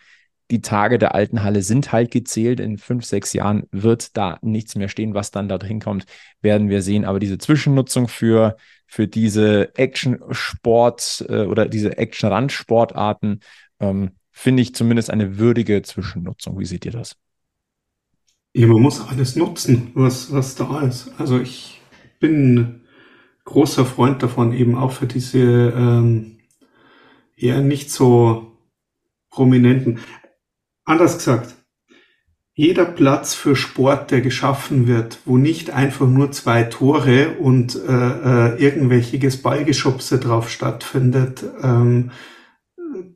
die 0.50 0.60
Tage 0.60 0.98
der 0.98 1.14
alten 1.14 1.42
Halle 1.42 1.62
sind 1.62 1.92
halt 1.92 2.10
gezählt. 2.10 2.60
In 2.60 2.78
fünf, 2.78 3.04
sechs 3.04 3.32
Jahren 3.32 3.64
wird 3.72 4.16
da 4.16 4.38
nichts 4.42 4.76
mehr 4.76 4.88
stehen. 4.88 5.14
Was 5.14 5.30
dann 5.30 5.48
da 5.48 5.58
drin 5.58 5.80
kommt, 5.80 6.06
werden 6.40 6.68
wir 6.68 6.82
sehen. 6.82 7.04
Aber 7.04 7.18
diese 7.18 7.38
Zwischennutzung 7.38 8.06
für, 8.06 8.56
für 8.86 9.08
diese 9.08 9.74
Action-Sport 9.76 11.26
äh, 11.28 11.44
oder 11.46 11.66
diese 11.66 11.98
Action-Randsportarten 11.98 13.40
ähm, 13.80 14.12
finde 14.30 14.62
ich 14.62 14.74
zumindest 14.74 15.10
eine 15.10 15.38
würdige 15.38 15.82
Zwischennutzung. 15.82 16.58
Wie 16.58 16.66
seht 16.66 16.84
ihr 16.84 16.92
das? 16.92 17.16
Ja, 18.54 18.68
man 18.68 18.80
muss 18.80 19.06
alles 19.06 19.36
nutzen, 19.36 19.90
was, 19.94 20.32
was 20.32 20.54
da 20.54 20.82
ist. 20.82 21.10
Also 21.18 21.40
ich 21.40 21.80
bin 22.20 22.85
großer 23.46 23.86
Freund 23.86 24.22
davon, 24.22 24.52
eben 24.52 24.74
auch 24.74 24.92
für 24.92 25.06
diese 25.06 25.38
ähm, 25.38 26.38
eher 27.36 27.62
nicht 27.62 27.90
so 27.90 28.58
prominenten. 29.30 30.00
Anders 30.84 31.16
gesagt, 31.16 31.54
jeder 32.52 32.86
Platz 32.86 33.34
für 33.34 33.54
Sport, 33.54 34.10
der 34.10 34.20
geschaffen 34.20 34.86
wird, 34.86 35.18
wo 35.26 35.36
nicht 35.36 35.70
einfach 35.70 36.06
nur 36.06 36.32
zwei 36.32 36.64
Tore 36.64 37.36
und 37.38 37.76
äh, 37.76 37.92
äh, 37.92 38.62
irgendwelches 38.62 39.42
Ballgeschubse 39.42 40.18
drauf 40.18 40.50
stattfindet, 40.50 41.44
ähm, 41.62 42.10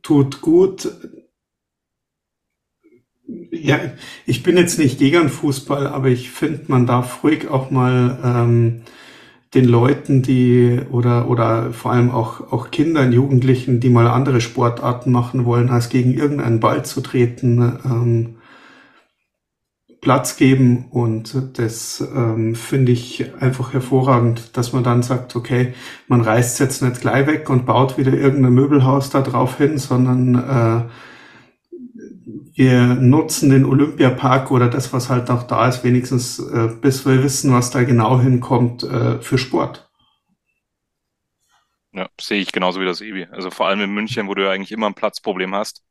tut 0.03 0.43
gut. 0.43 0.93
Ja, 3.51 3.81
ich 4.27 4.43
bin 4.43 4.57
jetzt 4.59 4.79
nicht 4.79 4.99
gegen 4.99 5.29
Fußball, 5.29 5.87
aber 5.87 6.09
ich 6.09 6.31
finde, 6.31 6.65
man 6.69 6.87
darf 6.87 7.25
ruhig 7.25 7.49
auch 7.49 7.71
mal 7.71 8.19
ähm, 8.23 8.83
den 9.55 9.65
Leuten, 9.65 10.23
die 10.23 10.81
oder 10.91 11.29
oder 11.29 11.73
vor 11.73 11.93
allem 11.93 12.11
auch 12.11 12.53
auch 12.53 12.71
Kindern, 12.71 13.13
Jugendlichen, 13.13 13.81
die 13.81 13.91
mal 13.91 14.07
andere 14.07 14.41
Sportarten 14.41 15.11
machen 15.11 15.45
wollen, 15.45 15.71
als 15.71 15.89
gegen 15.89 16.15
irgendeinen 16.15 16.61
Ball 16.61 16.85
zu 16.85 17.01
treten, 17.01 17.79
ähm, 17.85 18.37
Platz 20.01 20.37
geben. 20.37 20.87
Und 20.91 21.59
das 21.59 22.01
ähm, 22.15 22.55
finde 22.55 22.93
ich 22.93 23.33
einfach 23.41 23.73
hervorragend, 23.73 24.57
dass 24.57 24.73
man 24.73 24.85
dann 24.85 25.03
sagt, 25.03 25.37
okay, 25.37 25.75
man 26.09 26.21
reißt 26.21 26.61
jetzt 26.61 26.83
nicht 26.83 27.01
gleich 27.01 27.27
weg 27.27 27.51
und 27.51 27.67
baut 27.67 27.99
wieder 27.99 28.13
irgendein 28.13 28.55
Möbelhaus 28.55 29.11
da 29.11 29.21
drauf 29.21 29.59
hin, 29.59 29.79
sondern 29.79 30.35
äh, 30.37 30.91
wir 32.61 32.89
nutzen 32.89 33.49
den 33.49 33.65
Olympiapark 33.65 34.51
oder 34.51 34.69
das, 34.69 34.93
was 34.93 35.09
halt 35.09 35.29
noch 35.29 35.45
da 35.45 35.67
ist, 35.67 35.83
wenigstens 35.83 36.39
äh, 36.39 36.69
bis 36.69 37.07
wir 37.07 37.23
wissen, 37.23 37.55
was 37.55 37.71
da 37.71 37.85
genau 37.85 38.21
hinkommt, 38.21 38.83
äh, 38.83 39.19
für 39.23 39.39
Sport. 39.39 39.91
Ja, 41.93 42.11
sehe 42.21 42.43
ich 42.43 42.53
genauso 42.53 42.79
wie 42.79 42.85
das 42.85 43.01
Ebi. 43.01 43.27
Also 43.33 43.51
vor 43.51 43.67
allem 43.67 43.81
in 43.81 43.95
München, 43.95 44.29
wo 44.29 44.35
du 44.35 44.45
ja 44.45 44.51
eigentlich 44.51 44.73
immer 44.73 44.89
ein 44.89 44.95
Platzproblem 44.95 45.55
hast, 45.55 45.83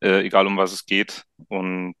äh, 0.00 0.24
egal 0.26 0.48
um 0.48 0.56
was 0.56 0.72
es 0.72 0.86
geht. 0.86 1.22
Und 1.46 1.94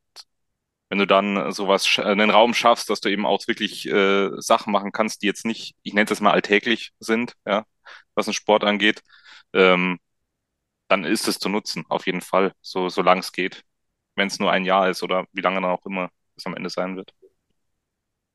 wenn 0.88 0.98
du 0.98 1.06
dann 1.06 1.52
sowas, 1.52 1.88
einen 2.00 2.30
Raum 2.30 2.54
schaffst, 2.54 2.90
dass 2.90 3.00
du 3.00 3.10
eben 3.10 3.24
auch 3.24 3.46
wirklich 3.46 3.86
äh, 3.86 4.30
Sachen 4.40 4.72
machen 4.72 4.90
kannst, 4.90 5.22
die 5.22 5.26
jetzt 5.26 5.46
nicht, 5.46 5.76
ich 5.84 5.94
nenne 5.94 6.06
das 6.06 6.20
mal 6.20 6.32
alltäglich 6.32 6.90
sind, 6.98 7.34
ja, 7.46 7.64
was 8.16 8.26
ein 8.26 8.34
Sport 8.34 8.64
angeht, 8.64 9.00
ähm, 9.52 10.00
dann 10.88 11.04
ist 11.04 11.28
es 11.28 11.38
zu 11.38 11.48
nutzen, 11.48 11.84
auf 11.88 12.06
jeden 12.06 12.20
Fall, 12.20 12.52
so 12.62 12.88
solange 12.88 13.20
es 13.20 13.30
geht 13.30 13.62
wenn 14.18 14.28
es 14.28 14.38
nur 14.38 14.50
ein 14.50 14.64
Jahr 14.64 14.88
ist 14.88 15.02
oder 15.02 15.24
wie 15.32 15.40
lange 15.40 15.60
dann 15.60 15.70
auch 15.70 15.84
immer 15.86 16.10
es 16.36 16.46
am 16.46 16.54
Ende 16.54 16.70
sein 16.70 16.96
wird. 16.96 17.12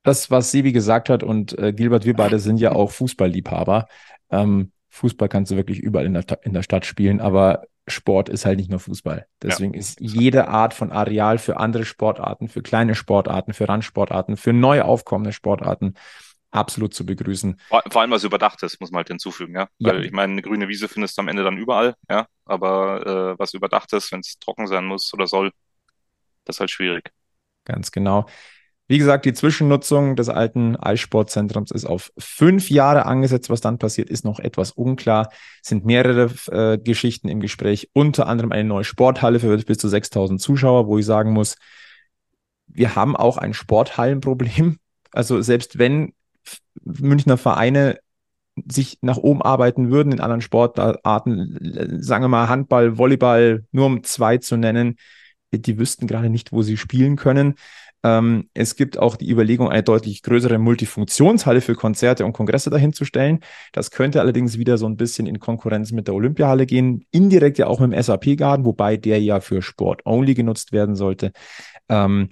Das, 0.04 0.30
was 0.30 0.52
Sebi 0.52 0.74
gesagt 0.74 1.10
hat 1.10 1.24
und 1.24 1.58
äh, 1.58 1.72
Gilbert, 1.72 2.06
wir 2.06 2.13
beide 2.13 2.40
sind 2.40 2.58
ja 2.58 2.74
auch 2.74 2.92
Fußballliebhaber. 2.92 3.88
Ähm, 4.32 4.72
Fußball 4.90 5.30
kannst 5.30 5.52
du 5.52 5.56
wirklich 5.56 5.80
überall 5.80 6.06
in 6.06 6.13
der, 6.13 6.25
in 6.44 6.54
der 6.54 6.62
Stadt 6.62 6.86
spielen, 6.86 7.22
aber 7.22 7.63
Sport 7.88 8.30
ist 8.30 8.46
halt 8.46 8.58
nicht 8.58 8.70
nur 8.70 8.80
Fußball. 8.80 9.25
Deswegen 9.42 9.74
ja. 9.74 9.80
ist 9.80 10.00
jede 10.00 10.48
Art 10.48 10.74
von 10.74 10.92
Areal 10.92 11.38
für 11.38 11.58
andere 11.58 11.86
Sportarten, 11.86 12.48
für 12.48 12.62
kleine 12.62 12.96
Sportarten, 12.96 13.54
für 13.54 13.68
Randsportarten, 13.68 14.38
für 14.38 14.54
neu 14.54 14.82
aufkommende 14.82 15.34
Sportarten 15.34 15.96
absolut 16.52 16.94
zu 16.94 17.06
begrüßen. 17.06 17.60
Vor, 17.68 17.84
vor 17.90 18.02
allem 18.02 18.12
was 18.12 18.24
überdacht 18.24 18.62
ist, 18.63 18.80
muss 18.80 18.92
man 18.92 19.00
halt 19.00 19.08
hinzufügen, 19.08 19.56
ja. 19.56 19.68
ja. 19.80 19.94
Weil 19.94 20.06
ich 20.06 20.12
meine, 20.12 20.34
eine 20.34 20.42
grüne 20.42 20.68
Wiese 20.68 20.88
findest 20.88 21.18
du 21.18 21.22
am 21.22 21.28
Ende 21.28 21.44
dann 21.44 21.58
überall, 21.58 21.96
ja. 22.10 22.28
Aber 22.46 23.34
äh, 23.34 23.40
was 23.40 23.54
überdacht 23.54 23.92
ist, 23.94 24.12
wenn 24.12 24.20
es 24.20 24.38
trocken 24.40 24.68
sein 24.68 24.86
muss 24.86 25.13
oder 25.13 25.28
soll, 25.28 25.52
das 26.45 26.57
ist 26.57 26.59
halt 26.59 26.71
schwierig. 26.71 27.12
Ganz 27.65 27.91
genau. 27.91 28.25
Wie 28.88 28.97
gesagt, 28.97 29.25
die 29.25 29.33
Zwischennutzung 29.33 30.17
des 30.17 30.27
alten 30.27 30.75
Eissportzentrums 30.75 31.71
ist 31.71 31.85
auf 31.85 32.12
fünf 32.17 32.69
Jahre 32.69 33.05
angesetzt. 33.05 33.50
Was 33.50 33.62
dann 33.62 33.79
passiert, 33.79 34.09
ist 34.09 34.25
noch 34.25 34.39
etwas 34.39 34.71
unklar. 34.71 35.31
Es 35.62 35.69
sind 35.69 35.85
mehrere 35.85 36.29
äh, 36.51 36.77
Geschichten 36.77 37.29
im 37.29 37.39
Gespräch, 37.39 37.89
unter 37.93 38.27
anderem 38.27 38.51
eine 38.51 38.67
neue 38.67 38.83
Sporthalle 38.83 39.39
für 39.39 39.57
bis 39.57 39.77
zu 39.77 39.88
6000 39.88 40.41
Zuschauer, 40.41 40.88
wo 40.88 40.97
ich 40.97 41.05
sagen 41.05 41.31
muss, 41.31 41.55
wir 42.67 42.95
haben 42.95 43.15
auch 43.15 43.38
ein 43.38 43.53
Sporthallenproblem. 43.53 44.77
Also 45.15 45.43
selbst 45.43 45.77
wenn 45.77 46.13
Münchner 46.83 47.38
Vereine 47.38 48.00
sich 48.67 48.97
nach 49.01 49.17
oben 49.17 49.43
arbeiten 49.43 49.91
würden 49.91 50.12
in 50.12 50.19
anderen 50.19 50.41
Sportarten, 50.41 52.01
sagen 52.01 52.23
wir 52.23 52.29
mal 52.29 52.50
Handball, 52.50 52.97
Volleyball, 52.97 53.63
nur 53.71 53.85
um 53.85 54.03
zwei 54.03 54.39
zu 54.39 54.57
nennen, 54.57 54.97
die 55.62 55.77
wüssten 55.77 56.07
gerade 56.07 56.29
nicht, 56.29 56.51
wo 56.51 56.62
sie 56.62 56.77
spielen 56.77 57.15
können. 57.15 57.55
Ähm, 58.03 58.50
es 58.53 58.75
gibt 58.75 59.00
auch 59.00 59.15
die 59.15 59.29
Überlegung, 59.29 59.69
eine 59.69 59.83
deutlich 59.83 60.24
größere 60.24 60.57
Multifunktionshalle 60.57 61.62
für 61.62 61.75
Konzerte 61.75 62.25
und 62.25 62.33
Kongresse 62.33 62.69
dahinzustellen. 62.69 63.39
Das 63.72 63.91
könnte 63.91 64.19
allerdings 64.19 64.57
wieder 64.57 64.77
so 64.77 64.86
ein 64.86 64.98
bisschen 64.98 65.25
in 65.25 65.39
Konkurrenz 65.39 65.91
mit 65.91 66.07
der 66.07 66.15
Olympiahalle 66.15 66.65
gehen. 66.65 67.05
Indirekt 67.12 67.57
ja 67.57 67.67
auch 67.67 67.79
mit 67.79 67.93
dem 67.93 68.01
SAP-Garden, 68.01 68.65
wobei 68.65 68.98
der 68.98 69.22
ja 69.22 69.39
für 69.39 69.62
Sport 69.62 70.05
only 70.05 70.33
genutzt 70.33 70.74
werden 70.74 70.95
sollte. 70.95 71.31
Ähm, 71.88 72.29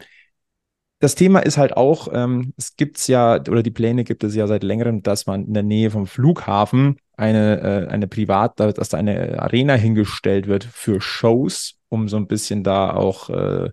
das 1.00 1.16
Thema 1.16 1.40
ist 1.40 1.58
halt 1.58 1.76
auch, 1.76 2.10
ähm, 2.14 2.54
es 2.58 2.76
gibt's 2.76 3.08
ja, 3.08 3.36
oder 3.36 3.64
die 3.64 3.72
Pläne 3.72 4.04
gibt 4.04 4.24
es 4.24 4.36
ja 4.36 4.46
seit 4.46 4.64
längerem, 4.64 5.02
dass 5.02 5.26
man 5.26 5.46
in 5.46 5.54
der 5.54 5.64
Nähe 5.64 5.90
vom 5.90 6.06
Flughafen 6.06 6.98
eine, 7.18 7.60
äh, 7.62 7.88
eine 7.88 8.08
Privat, 8.08 8.60
dass 8.60 8.90
da 8.90 8.98
eine 8.98 9.42
Arena 9.42 9.74
hingestellt 9.74 10.48
wird 10.48 10.64
für 10.64 11.02
Shows, 11.02 11.81
um 11.92 12.08
so 12.08 12.18
ein 12.18 12.28
bisschen 12.28 12.64
da 12.64 12.94
auch 12.94 13.30
äh, 13.30 13.70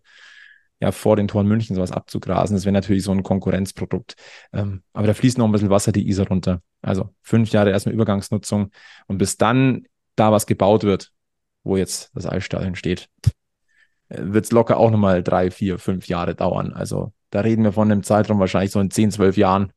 ja 0.81 0.93
vor 0.93 1.17
den 1.17 1.29
Toren 1.29 1.47
München 1.47 1.77
sowas 1.77 1.93
abzugrasen. 1.93 2.57
Das 2.57 2.65
wäre 2.65 2.73
natürlich 2.73 3.05
so 3.05 3.13
ein 3.13 3.23
Konkurrenzprodukt. 3.23 4.17
Ähm, 4.53 4.83
aber 4.93 5.07
da 5.07 5.15
fließt 5.15 5.39
noch 5.39 5.47
ein 5.47 5.53
bisschen 5.53 5.71
Wasser 5.71 5.93
die 5.93 6.09
Isar 6.09 6.29
runter. 6.29 6.63
Also 6.83 7.15
fünf 7.23 7.51
Jahre 7.51 7.71
erstmal 7.71 7.95
Übergangsnutzung 7.95 8.71
und 9.07 9.19
bis 9.19 9.37
dann 9.37 9.87
da 10.17 10.33
was 10.33 10.47
gebaut 10.47 10.85
wird, 10.85 11.13
wo 11.63 11.77
jetzt 11.77 12.11
das 12.15 12.27
Eisstadion 12.27 12.75
steht, 12.75 13.09
äh, 14.09 14.19
wird 14.23 14.45
es 14.45 14.53
locker 14.53 14.79
auch 14.79 14.91
nochmal 14.91 15.23
drei, 15.23 15.51
vier, 15.51 15.79
fünf 15.79 16.09
Jahre 16.09 16.35
dauern. 16.35 16.73
Also 16.73 17.13
da 17.31 17.41
reden 17.41 17.65
wir 17.65 17.73
von 17.73 17.91
einem 17.91 18.03
Zeitraum 18.03 18.41
wahrscheinlich 18.41 18.73
so 18.73 18.81
in 18.81 18.91
10, 18.91 19.13
12 19.13 19.37
Jahren, 19.37 19.73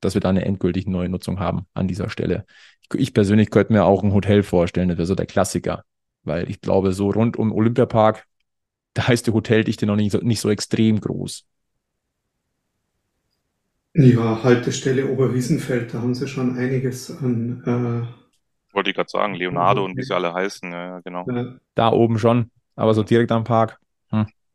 dass 0.00 0.14
wir 0.14 0.20
da 0.20 0.28
eine 0.28 0.44
endgültige 0.44 0.90
neue 0.90 1.08
Nutzung 1.08 1.40
haben 1.40 1.66
an 1.74 1.88
dieser 1.88 2.10
Stelle. 2.10 2.44
Ich, 2.82 3.00
ich 3.00 3.14
persönlich 3.14 3.50
könnte 3.50 3.72
mir 3.72 3.84
auch 3.84 4.02
ein 4.02 4.12
Hotel 4.12 4.42
vorstellen, 4.42 4.88
das 4.88 4.98
wäre 4.98 5.06
so 5.06 5.14
der 5.14 5.26
Klassiker, 5.26 5.84
weil 6.28 6.50
ich 6.50 6.60
glaube, 6.60 6.92
so 6.92 7.10
rund 7.10 7.36
um 7.38 7.52
Olympiapark, 7.52 8.26
da 8.94 9.08
heißt 9.08 9.26
die 9.28 9.32
Hoteldichte 9.32 9.86
noch 9.86 9.96
nicht 9.96 10.12
so, 10.12 10.18
nicht 10.20 10.40
so 10.40 10.50
extrem 10.50 11.00
groß. 11.00 11.46
Ja, 13.94 14.42
Haltestelle 14.44 15.08
Oberwiesenfeld, 15.10 15.92
da 15.92 16.00
haben 16.00 16.14
sie 16.14 16.26
schon 16.26 16.56
einiges 16.56 17.10
an. 17.10 17.62
Äh, 17.66 18.74
Wollte 18.74 18.90
ich 18.90 18.96
gerade 18.96 19.10
sagen, 19.10 19.34
Leonardo 19.34 19.84
und 19.84 19.96
wie 19.96 20.02
sie 20.02 20.14
alle 20.14 20.32
heißen, 20.32 20.70
ja, 20.72 21.00
genau. 21.00 21.30
Da 21.74 21.90
oben 21.92 22.18
schon, 22.18 22.50
aber 22.76 22.94
so 22.94 23.02
direkt 23.02 23.32
am 23.32 23.44
Park. 23.44 23.78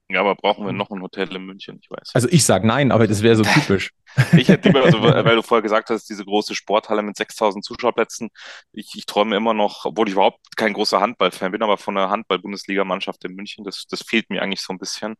Ja, 0.10 0.20
aber 0.20 0.36
brauchen 0.36 0.66
wir 0.66 0.74
noch 0.74 0.92
ein 0.92 1.02
Hotel 1.02 1.34
in 1.36 1.46
München? 1.46 1.80
Ich 1.82 1.90
weiß. 1.90 2.12
Also 2.14 2.28
ich 2.30 2.44
sage 2.44 2.68
nein, 2.68 2.92
aber 2.92 3.08
das 3.08 3.24
wäre 3.24 3.36
so 3.36 3.44
typisch. 3.44 3.92
ich 4.38 4.48
hätte 4.50 4.68
lieber, 4.68 4.84
also, 4.84 5.02
weil 5.02 5.36
du 5.36 5.42
vorher 5.42 5.64
gesagt 5.64 5.90
hast, 5.90 6.10
diese 6.10 6.26
große 6.26 6.56
Sporthalle 6.56 7.02
mit 7.02 7.16
6000 7.16 7.64
Zuschauerplätzen. 7.64 8.30
Ich, 8.74 8.92
ich 8.96 9.06
träume 9.06 9.36
immer 9.36 9.54
noch, 9.54 9.86
obwohl 9.86 10.08
ich 10.08 10.14
überhaupt 10.14 10.58
kein 10.58 10.74
großer 10.74 11.00
Handballfan 11.00 11.52
bin, 11.52 11.64
aber 11.64 11.78
von 11.78 11.96
der 11.96 12.10
Handball-Bundesligamannschaft 12.10 13.24
in 13.24 13.34
München, 13.36 13.64
das, 13.64 13.86
das 13.90 14.04
fehlt 14.04 14.30
mir 14.30 14.42
eigentlich 14.42 14.62
so 14.62 14.74
ein 14.74 14.78
bisschen. 14.78 15.16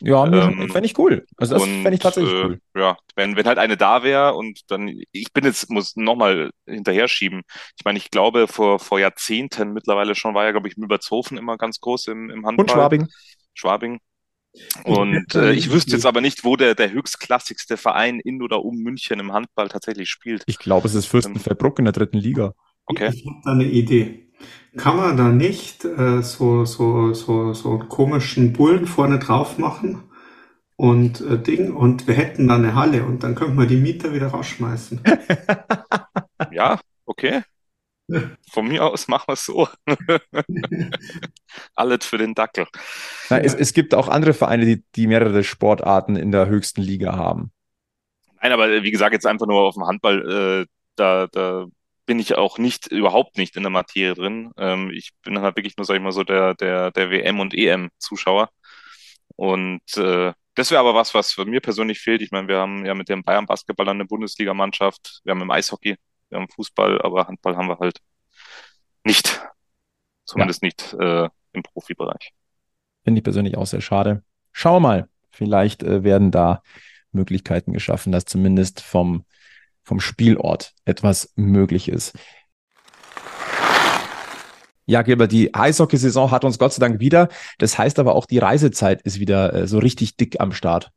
Ja, 0.00 0.26
ähm, 0.26 0.68
fände 0.70 0.86
ich 0.86 0.98
cool. 0.98 1.24
Also 1.36 1.54
das 1.54 1.62
fände 1.62 1.94
ich 1.94 2.00
tatsächlich 2.00 2.32
äh, 2.32 2.44
cool. 2.44 2.60
Ja, 2.76 2.96
wenn, 3.14 3.36
wenn 3.36 3.46
halt 3.46 3.58
eine 3.58 3.76
da 3.76 4.02
wäre 4.02 4.34
und 4.34 4.60
dann, 4.68 5.00
ich 5.12 5.32
bin 5.32 5.44
jetzt, 5.44 5.70
muss 5.70 5.96
nochmal 5.96 6.50
hinterher 6.66 7.08
schieben. 7.08 7.42
Ich 7.78 7.84
meine, 7.84 7.98
ich 7.98 8.10
glaube, 8.10 8.48
vor, 8.48 8.80
vor 8.80 8.98
Jahrzehnten 8.98 9.72
mittlerweile 9.72 10.14
schon 10.14 10.34
war 10.34 10.44
ja, 10.44 10.50
glaube 10.50 10.68
ich, 10.68 10.76
Mübertshofen 10.76 11.38
immer 11.38 11.56
ganz 11.56 11.80
groß 11.80 12.08
im, 12.08 12.30
im 12.30 12.46
Handball. 12.46 12.64
Und 12.64 12.70
Schwabing. 12.70 13.08
Schwabing. 13.54 14.00
Und 14.84 15.34
äh, 15.34 15.52
ich 15.52 15.70
wüsste 15.70 15.92
jetzt 15.92 16.06
aber 16.06 16.20
nicht, 16.20 16.44
wo 16.44 16.56
der, 16.56 16.74
der 16.74 16.92
höchstklassigste 16.92 17.76
Verein 17.76 18.20
in 18.20 18.42
oder 18.42 18.64
um 18.64 18.76
München 18.76 19.20
im 19.20 19.32
Handball 19.32 19.68
tatsächlich 19.68 20.10
spielt. 20.10 20.44
Ich 20.46 20.58
glaube, 20.58 20.86
es 20.86 20.94
ist 20.94 21.06
Fürstenfeldbruck 21.06 21.78
in 21.78 21.86
der 21.86 21.92
dritten 21.92 22.18
Liga. 22.18 22.54
Okay. 22.86 23.10
Ich 23.14 23.26
habe 23.26 23.40
da 23.44 23.52
eine 23.52 23.64
Idee. 23.64 24.28
Kann 24.76 24.96
man 24.96 25.16
da 25.16 25.28
nicht 25.28 25.84
äh, 25.84 26.22
so, 26.22 26.64
so, 26.64 27.14
so, 27.14 27.54
so 27.54 27.70
einen 27.70 27.88
komischen 27.88 28.52
Bullen 28.52 28.86
vorne 28.86 29.18
drauf 29.18 29.58
machen 29.58 30.02
und 30.76 31.20
äh, 31.20 31.38
Ding 31.38 31.72
und 31.72 32.06
wir 32.08 32.14
hätten 32.14 32.48
da 32.48 32.56
eine 32.56 32.74
Halle 32.74 33.04
und 33.04 33.22
dann 33.22 33.34
könnten 33.36 33.58
wir 33.58 33.66
die 33.66 33.76
Mieter 33.76 34.12
wieder 34.12 34.28
rausschmeißen. 34.28 35.00
ja, 36.50 36.80
okay. 37.06 37.42
Von 38.50 38.68
mir 38.68 38.84
aus 38.84 39.08
machen 39.08 39.24
wir 39.28 39.32
es 39.32 39.44
so. 39.46 39.68
Alles 41.74 42.04
für 42.04 42.18
den 42.18 42.34
Dackel. 42.34 42.66
Na, 43.30 43.38
es, 43.38 43.54
es 43.54 43.72
gibt 43.72 43.94
auch 43.94 44.08
andere 44.08 44.34
Vereine, 44.34 44.66
die, 44.66 44.84
die 44.94 45.06
mehrere 45.06 45.42
Sportarten 45.42 46.16
in 46.16 46.30
der 46.30 46.46
höchsten 46.46 46.82
Liga 46.82 47.16
haben. 47.16 47.50
Nein, 48.42 48.52
aber 48.52 48.82
wie 48.82 48.90
gesagt, 48.90 49.14
jetzt 49.14 49.26
einfach 49.26 49.46
nur 49.46 49.62
auf 49.62 49.74
dem 49.74 49.86
Handball, 49.86 50.64
äh, 50.64 50.66
da, 50.96 51.28
da 51.28 51.66
bin 52.04 52.18
ich 52.18 52.34
auch 52.34 52.58
nicht, 52.58 52.88
überhaupt 52.88 53.38
nicht 53.38 53.56
in 53.56 53.62
der 53.62 53.70
Materie 53.70 54.14
drin. 54.14 54.52
Ähm, 54.58 54.90
ich 54.90 55.12
bin 55.22 55.40
halt 55.40 55.56
wirklich 55.56 55.76
nur, 55.78 55.86
sag 55.86 55.96
ich 55.96 56.02
mal, 56.02 56.12
so 56.12 56.24
der, 56.24 56.54
der, 56.54 56.90
der 56.90 57.10
WM- 57.10 57.40
und 57.40 57.54
EM-Zuschauer. 57.54 58.50
Und 59.36 59.96
äh, 59.96 60.32
das 60.54 60.70
wäre 60.70 60.80
aber 60.80 60.94
was, 60.94 61.14
was 61.14 61.36
mir 61.38 61.60
persönlich 61.60 62.00
fehlt. 62.00 62.22
Ich 62.22 62.30
meine, 62.30 62.48
wir 62.48 62.58
haben 62.58 62.84
ja 62.84 62.94
mit 62.94 63.08
dem 63.08 63.24
Bayern 63.24 63.46
Basketball 63.46 63.88
eine 63.88 64.04
Bundesligamannschaft, 64.04 65.20
wir 65.24 65.32
haben 65.32 65.40
im 65.40 65.50
Eishockey 65.50 65.96
wir 66.34 66.40
haben 66.40 66.48
Fußball, 66.48 67.00
aber 67.00 67.28
Handball 67.28 67.56
haben 67.56 67.68
wir 67.68 67.78
halt 67.78 68.00
nicht. 69.04 69.40
Zumindest 70.26 70.62
ja. 70.62 70.66
nicht 70.66 70.94
äh, 70.94 71.28
im 71.52 71.62
Profibereich. 71.62 72.32
Finde 73.04 73.18
ich 73.18 73.24
persönlich 73.24 73.56
auch 73.56 73.66
sehr 73.66 73.80
schade. 73.80 74.22
Schau 74.52 74.80
mal, 74.80 75.08
vielleicht 75.30 75.82
äh, 75.82 76.02
werden 76.02 76.30
da 76.30 76.62
Möglichkeiten 77.12 77.72
geschaffen, 77.72 78.12
dass 78.12 78.24
zumindest 78.24 78.80
vom, 78.80 79.24
vom 79.84 80.00
Spielort 80.00 80.72
etwas 80.84 81.32
möglich 81.36 81.88
ist. 81.88 82.18
Ja, 84.86 85.02
Gilbert, 85.02 85.32
die 85.32 85.54
Eishockey-Saison 85.54 86.30
hat 86.30 86.44
uns 86.44 86.58
Gott 86.58 86.72
sei 86.72 86.80
Dank 86.80 87.00
wieder. 87.00 87.28
Das 87.58 87.78
heißt 87.78 87.98
aber 87.98 88.14
auch, 88.14 88.26
die 88.26 88.38
Reisezeit 88.38 89.00
ist 89.02 89.20
wieder 89.20 89.54
äh, 89.54 89.66
so 89.66 89.78
richtig 89.78 90.16
dick 90.16 90.40
am 90.40 90.52
Start. 90.52 90.90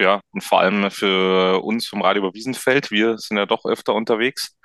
Ja, 0.00 0.22
und 0.30 0.42
vor 0.42 0.60
allem 0.60 0.90
für 0.90 1.62
uns 1.62 1.86
vom 1.86 2.00
Radio 2.00 2.22
über 2.22 2.34
Wiesenfeld. 2.34 2.90
Wir 2.90 3.18
sind 3.18 3.36
ja 3.36 3.44
doch 3.44 3.66
öfter 3.66 3.94
unterwegs. 3.94 4.56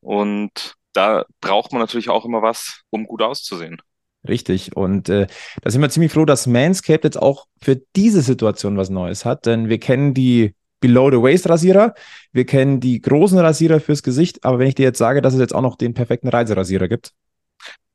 Und 0.00 0.74
da 0.92 1.24
braucht 1.40 1.72
man 1.72 1.80
natürlich 1.80 2.08
auch 2.08 2.24
immer 2.24 2.40
was, 2.40 2.82
um 2.90 3.04
gut 3.04 3.20
auszusehen. 3.20 3.82
Richtig. 4.28 4.76
Und 4.76 5.08
äh, 5.08 5.26
da 5.62 5.70
sind 5.70 5.80
wir 5.82 5.90
ziemlich 5.90 6.12
froh, 6.12 6.24
dass 6.24 6.46
Manscaped 6.46 7.02
jetzt 7.02 7.20
auch 7.20 7.46
für 7.60 7.82
diese 7.96 8.22
Situation 8.22 8.76
was 8.76 8.88
Neues 8.88 9.24
hat. 9.24 9.46
Denn 9.46 9.68
wir 9.68 9.80
kennen 9.80 10.14
die 10.14 10.54
Below-the-Waist-Rasierer, 10.78 11.94
wir 12.32 12.46
kennen 12.46 12.78
die 12.78 13.00
großen 13.00 13.38
Rasierer 13.40 13.80
fürs 13.80 14.04
Gesicht. 14.04 14.44
Aber 14.44 14.60
wenn 14.60 14.68
ich 14.68 14.76
dir 14.76 14.84
jetzt 14.84 14.98
sage, 14.98 15.20
dass 15.20 15.34
es 15.34 15.40
jetzt 15.40 15.54
auch 15.54 15.62
noch 15.62 15.74
den 15.74 15.94
perfekten 15.94 16.28
Reiserasierer 16.28 16.86
gibt, 16.86 17.12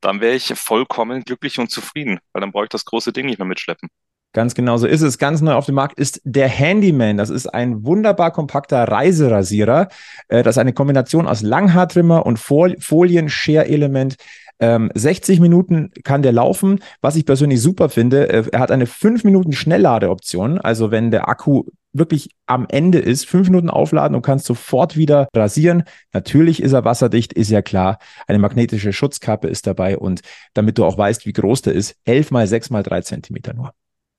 dann 0.02 0.20
wäre 0.20 0.34
ich 0.34 0.52
vollkommen 0.56 1.22
glücklich 1.22 1.58
und 1.58 1.70
zufrieden, 1.70 2.18
weil 2.32 2.40
dann 2.40 2.52
brauche 2.52 2.64
ich 2.64 2.70
das 2.70 2.84
große 2.84 3.14
Ding 3.14 3.26
nicht 3.26 3.38
mehr 3.38 3.46
mitschleppen. 3.46 3.88
Ganz 4.32 4.54
genau 4.54 4.78
so 4.78 4.86
ist 4.86 5.02
es. 5.02 5.18
Ganz 5.18 5.42
neu 5.42 5.52
auf 5.52 5.66
dem 5.66 5.74
Markt 5.74 5.98
ist 5.98 6.20
der 6.24 6.48
Handyman. 6.48 7.18
Das 7.18 7.28
ist 7.28 7.46
ein 7.46 7.84
wunderbar 7.84 8.32
kompakter 8.32 8.84
Reiserasierer. 8.84 9.88
Äh, 10.28 10.42
das 10.42 10.56
ist 10.56 10.60
eine 10.60 10.72
Kombination 10.72 11.26
aus 11.26 11.42
Langhaartrimmer 11.42 12.24
und 12.24 12.38
Folien-Share-Element. 12.38 14.16
60 14.60 15.36
ähm, 15.36 15.42
Minuten 15.42 15.90
kann 16.04 16.22
der 16.22 16.30
laufen. 16.30 16.78
Was 17.00 17.16
ich 17.16 17.26
persönlich 17.26 17.60
super 17.60 17.88
finde, 17.88 18.28
äh, 18.28 18.44
er 18.52 18.60
hat 18.60 18.70
eine 18.70 18.86
5 18.86 19.24
Minuten 19.24 19.52
Schnellladeoption. 19.52 20.58
Also 20.60 20.92
wenn 20.92 21.10
der 21.10 21.28
Akku 21.28 21.64
wirklich 21.92 22.30
am 22.46 22.66
Ende 22.68 22.98
ist, 22.98 23.26
5 23.26 23.48
Minuten 23.48 23.68
aufladen 23.68 24.14
und 24.14 24.22
kannst 24.22 24.46
sofort 24.46 24.96
wieder 24.96 25.28
rasieren. 25.34 25.82
Natürlich 26.12 26.62
ist 26.62 26.72
er 26.72 26.84
wasserdicht, 26.84 27.32
ist 27.32 27.50
ja 27.50 27.60
klar. 27.60 27.98
Eine 28.26 28.38
magnetische 28.38 28.92
Schutzkappe 28.92 29.48
ist 29.48 29.66
dabei 29.66 29.98
und 29.98 30.20
damit 30.54 30.78
du 30.78 30.84
auch 30.84 30.96
weißt, 30.96 31.26
wie 31.26 31.32
groß 31.32 31.62
der 31.62 31.74
ist, 31.74 31.96
11 32.04 32.30
mal 32.30 32.46
6 32.46 32.70
mal 32.70 32.82
3 32.82 33.02
Zentimeter 33.02 33.54
nur. 33.54 33.74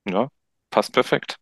Ja, 0.09 0.27
passt 0.69 0.93
perfekt. 0.93 1.37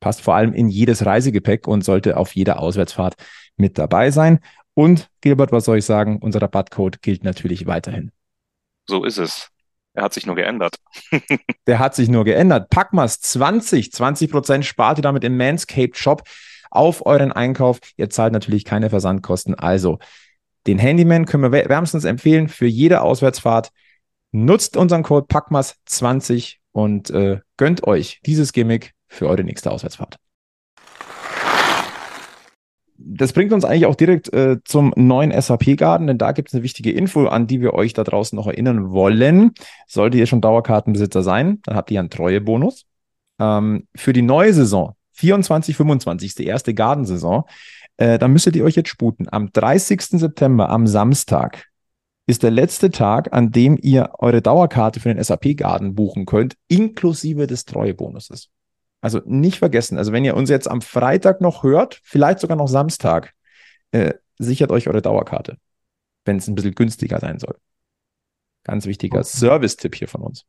Passt 0.00 0.20
vor 0.20 0.34
allem 0.34 0.52
in 0.52 0.68
jedes 0.68 1.06
Reisegepäck 1.06 1.66
und 1.66 1.82
sollte 1.82 2.16
auf 2.16 2.34
jeder 2.34 2.60
Auswärtsfahrt 2.60 3.14
mit 3.56 3.78
dabei 3.78 4.10
sein. 4.10 4.40
Und 4.74 5.08
Gilbert, 5.22 5.52
was 5.52 5.64
soll 5.64 5.78
ich 5.78 5.86
sagen? 5.86 6.18
Unser 6.20 6.42
Rabattcode 6.42 7.00
gilt 7.00 7.24
natürlich 7.24 7.66
weiterhin. 7.66 8.12
So 8.86 9.04
ist 9.04 9.16
es. 9.18 9.48
Er 9.94 10.04
hat 10.04 10.12
sich 10.12 10.26
nur 10.26 10.36
geändert. 10.36 10.76
Der 11.66 11.78
hat 11.78 11.94
sich 11.94 12.10
nur 12.10 12.24
geändert. 12.24 12.68
Packmas 12.68 13.20
20, 13.20 13.92
20 13.92 14.30
Prozent 14.30 14.64
spart 14.66 14.98
ihr 14.98 15.02
damit 15.02 15.24
im 15.24 15.38
Manscaped 15.38 15.96
Shop 15.96 16.22
auf 16.70 17.06
euren 17.06 17.32
Einkauf. 17.32 17.78
Ihr 17.96 18.10
zahlt 18.10 18.34
natürlich 18.34 18.66
keine 18.66 18.90
Versandkosten. 18.90 19.54
Also 19.54 19.98
den 20.66 20.78
Handyman 20.78 21.24
können 21.24 21.50
wir 21.50 21.68
wärmstens 21.68 22.04
empfehlen 22.04 22.48
für 22.48 22.66
jede 22.66 23.00
Auswärtsfahrt. 23.00 23.70
Nutzt 24.32 24.76
unseren 24.76 25.02
Code 25.02 25.26
Packmas 25.26 25.76
20 25.86 26.60
und 26.76 27.08
äh, 27.08 27.40
gönnt 27.56 27.86
euch 27.86 28.20
dieses 28.26 28.52
Gimmick 28.52 28.92
für 29.08 29.28
eure 29.28 29.44
nächste 29.44 29.70
Auswärtsfahrt 29.70 30.18
das 32.98 33.32
bringt 33.32 33.52
uns 33.52 33.64
eigentlich 33.64 33.86
auch 33.86 33.94
direkt 33.94 34.32
äh, 34.32 34.56
zum 34.64 34.92
neuen 34.96 35.30
SAP-Garden, 35.30 36.06
denn 36.06 36.18
da 36.18 36.32
gibt 36.32 36.48
es 36.48 36.54
eine 36.54 36.62
wichtige 36.62 36.90
Info, 36.92 37.26
an 37.26 37.46
die 37.46 37.60
wir 37.60 37.74
euch 37.74 37.92
da 37.92 38.04
draußen 38.04 38.34
noch 38.34 38.46
erinnern 38.46 38.90
wollen. 38.90 39.52
Solltet 39.86 40.18
ihr 40.18 40.26
schon 40.26 40.40
Dauerkartenbesitzer 40.40 41.22
sein, 41.22 41.60
dann 41.64 41.76
habt 41.76 41.90
ihr 41.90 42.00
einen 42.00 42.10
Treuebonus. 42.10 42.86
Ähm, 43.38 43.86
für 43.94 44.12
die 44.12 44.22
neue 44.22 44.52
Saison, 44.54 44.94
24, 45.12 45.76
25, 45.76 46.28
ist 46.28 46.38
die 46.38 46.46
erste 46.46 46.74
Gardensaison, 46.74 47.44
äh, 47.98 48.18
dann 48.18 48.32
müsstet 48.32 48.56
ihr 48.56 48.64
euch 48.64 48.76
jetzt 48.76 48.88
sputen. 48.88 49.26
Am 49.30 49.52
30. 49.52 50.18
September, 50.18 50.70
am 50.70 50.86
Samstag, 50.86 51.66
ist 52.26 52.42
der 52.42 52.50
letzte 52.50 52.90
Tag, 52.90 53.32
an 53.32 53.52
dem 53.52 53.78
ihr 53.80 54.10
eure 54.18 54.42
Dauerkarte 54.42 55.00
für 55.00 55.14
den 55.14 55.22
SAP-Garden 55.22 55.94
buchen 55.94 56.26
könnt, 56.26 56.56
inklusive 56.66 57.46
des 57.46 57.64
Treuebonuses. 57.64 58.50
Also 59.00 59.20
nicht 59.24 59.58
vergessen, 59.58 59.98
also 59.98 60.12
wenn 60.12 60.24
ihr 60.24 60.36
uns 60.36 60.50
jetzt 60.50 60.68
am 60.68 60.82
Freitag 60.82 61.40
noch 61.40 61.62
hört, 61.62 62.00
vielleicht 62.02 62.40
sogar 62.40 62.56
noch 62.56 62.66
Samstag, 62.66 63.34
äh, 63.92 64.14
sichert 64.38 64.72
euch 64.72 64.88
eure 64.88 65.02
Dauerkarte, 65.02 65.58
wenn 66.24 66.38
es 66.38 66.48
ein 66.48 66.56
bisschen 66.56 66.74
günstiger 66.74 67.20
sein 67.20 67.38
soll. 67.38 67.56
Ganz 68.64 68.86
wichtiger 68.86 69.20
okay. 69.20 69.28
Service-Tipp 69.28 69.94
hier 69.94 70.08
von 70.08 70.22
uns. 70.22 70.44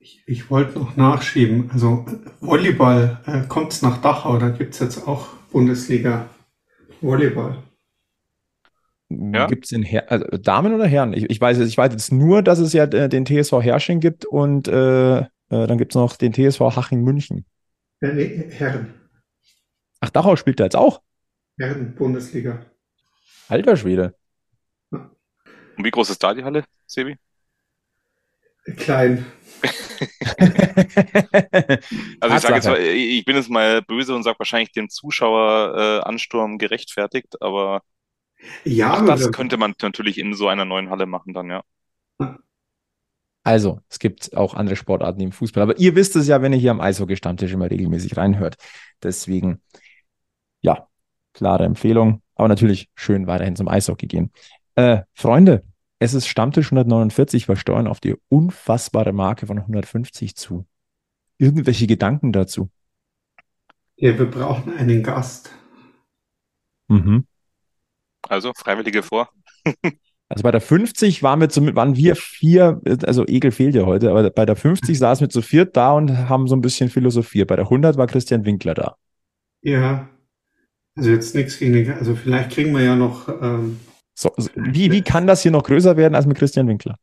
Ich, 0.00 0.22
ich 0.26 0.50
wollte 0.50 0.78
noch 0.78 0.96
nachschieben, 0.96 1.70
also 1.70 2.04
Volleyball, 2.40 3.20
äh, 3.26 3.46
kommt 3.46 3.72
es 3.72 3.82
nach 3.82 4.02
Dachau, 4.02 4.38
da 4.38 4.48
gibt 4.48 4.74
es 4.74 4.80
jetzt 4.80 5.06
auch 5.06 5.28
Bundesliga 5.52 6.28
Volleyball. 7.00 7.62
Ja. 9.32 9.46
Gibt 9.46 9.66
es 9.66 9.72
in 9.72 9.82
Her 9.82 10.10
also 10.10 10.26
Damen 10.38 10.74
oder 10.74 10.86
Herren? 10.86 11.12
Ich, 11.12 11.28
ich, 11.30 11.40
weiß, 11.40 11.58
ich 11.60 11.76
weiß 11.76 11.92
jetzt 11.92 12.12
nur, 12.12 12.42
dass 12.42 12.58
es 12.58 12.72
ja 12.72 12.84
äh, 12.84 13.08
den 13.08 13.26
TSV 13.26 13.52
Herrsching 13.60 14.00
gibt 14.00 14.24
und 14.24 14.68
äh, 14.68 15.18
äh, 15.18 15.26
dann 15.48 15.78
gibt 15.78 15.92
es 15.92 15.96
noch 15.96 16.16
den 16.16 16.32
TSV 16.32 16.60
Haching 16.60 17.02
München. 17.02 17.44
Ja, 18.00 18.12
nee, 18.12 18.48
Herren. 18.50 18.94
Ach, 20.00 20.10
Dachau 20.10 20.36
spielt 20.36 20.60
er 20.60 20.66
jetzt 20.66 20.76
auch? 20.76 21.02
Herren, 21.58 21.94
Bundesliga. 21.94 22.66
Alter 23.48 23.76
Schwede. 23.76 24.14
Und 24.90 25.84
wie 25.84 25.90
groß 25.90 26.10
ist 26.10 26.22
da 26.22 26.34
die 26.34 26.44
Halle, 26.44 26.64
Sebi? 26.86 27.16
Klein. 28.76 29.26
also 32.20 32.36
ich 32.36 32.42
sage 32.42 32.54
jetzt 32.54 32.66
mal, 32.66 32.80
ich 32.80 33.24
bin 33.24 33.36
jetzt 33.36 33.50
mal 33.50 33.82
böse 33.82 34.14
und 34.14 34.22
sage 34.22 34.38
wahrscheinlich 34.38 34.72
den 34.72 34.88
Zuschaueransturm 34.88 36.54
äh, 36.54 36.58
gerechtfertigt, 36.58 37.42
aber 37.42 37.82
ja, 38.64 39.02
das 39.02 39.32
könnte 39.32 39.56
man 39.56 39.74
natürlich 39.80 40.18
in 40.18 40.34
so 40.34 40.48
einer 40.48 40.64
neuen 40.64 40.90
Halle 40.90 41.06
machen 41.06 41.32
dann, 41.32 41.50
ja. 41.50 41.62
Also, 43.42 43.80
es 43.90 43.98
gibt 43.98 44.34
auch 44.34 44.54
andere 44.54 44.74
Sportarten 44.74 45.20
im 45.20 45.32
Fußball. 45.32 45.62
Aber 45.62 45.78
ihr 45.78 45.94
wisst 45.94 46.16
es 46.16 46.26
ja, 46.26 46.40
wenn 46.40 46.54
ihr 46.54 46.58
hier 46.58 46.70
am 46.70 46.80
Eishockey-Stammtisch 46.80 47.52
immer 47.52 47.70
regelmäßig 47.70 48.16
reinhört. 48.16 48.56
Deswegen, 49.02 49.60
ja, 50.62 50.88
klare 51.34 51.64
Empfehlung. 51.64 52.22
Aber 52.36 52.48
natürlich 52.48 52.88
schön 52.94 53.26
weiterhin 53.26 53.54
zum 53.54 53.68
Eishockey 53.68 54.06
gehen. 54.06 54.32
Äh, 54.76 55.02
Freunde, 55.12 55.62
es 55.98 56.14
ist 56.14 56.26
Stammtisch 56.26 56.66
149. 56.72 57.46
Wir 57.46 57.56
steuern 57.56 57.86
auf 57.86 58.00
die 58.00 58.16
unfassbare 58.28 59.12
Marke 59.12 59.46
von 59.46 59.58
150 59.58 60.36
zu. 60.36 60.66
Irgendwelche 61.36 61.86
Gedanken 61.86 62.32
dazu? 62.32 62.70
Ja, 63.96 64.18
wir 64.18 64.30
brauchen 64.30 64.74
einen 64.74 65.02
Gast. 65.02 65.50
Mhm. 66.88 67.26
Also, 68.28 68.52
Freiwillige 68.56 69.02
vor. 69.02 69.28
Also 70.30 70.42
bei 70.42 70.50
der 70.50 70.62
50 70.62 71.22
waren 71.22 71.40
wir, 71.40 71.48
zum, 71.50 71.76
waren 71.76 71.96
wir 71.96 72.16
vier, 72.16 72.80
also 73.04 73.26
Egel 73.26 73.52
fehlt 73.52 73.74
ja 73.74 73.84
heute, 73.84 74.10
aber 74.10 74.30
bei 74.30 74.46
der 74.46 74.56
50 74.56 74.98
saßen 74.98 75.26
wir 75.26 75.30
zu 75.30 75.42
viert 75.42 75.76
da 75.76 75.92
und 75.92 76.28
haben 76.28 76.48
so 76.48 76.56
ein 76.56 76.62
bisschen 76.62 76.88
philosophiert. 76.88 77.46
Bei 77.48 77.56
der 77.56 77.66
100 77.66 77.98
war 77.98 78.06
Christian 78.06 78.44
Winkler 78.44 78.74
da. 78.74 78.96
Ja, 79.62 80.08
also 80.96 81.10
jetzt 81.10 81.34
nichts 81.34 81.58
gegen 81.58 81.72
den, 81.74 81.92
also 81.92 82.14
vielleicht 82.14 82.50
kriegen 82.50 82.72
wir 82.72 82.82
ja 82.82 82.96
noch. 82.96 83.28
Ähm, 83.28 83.80
so, 84.14 84.32
so, 84.36 84.48
wie, 84.54 84.90
wie 84.90 85.02
kann 85.02 85.26
das 85.26 85.42
hier 85.42 85.50
noch 85.50 85.64
größer 85.64 85.96
werden 85.96 86.14
als 86.14 86.26
mit 86.26 86.38
Christian 86.38 86.68
Winkler? 86.68 86.96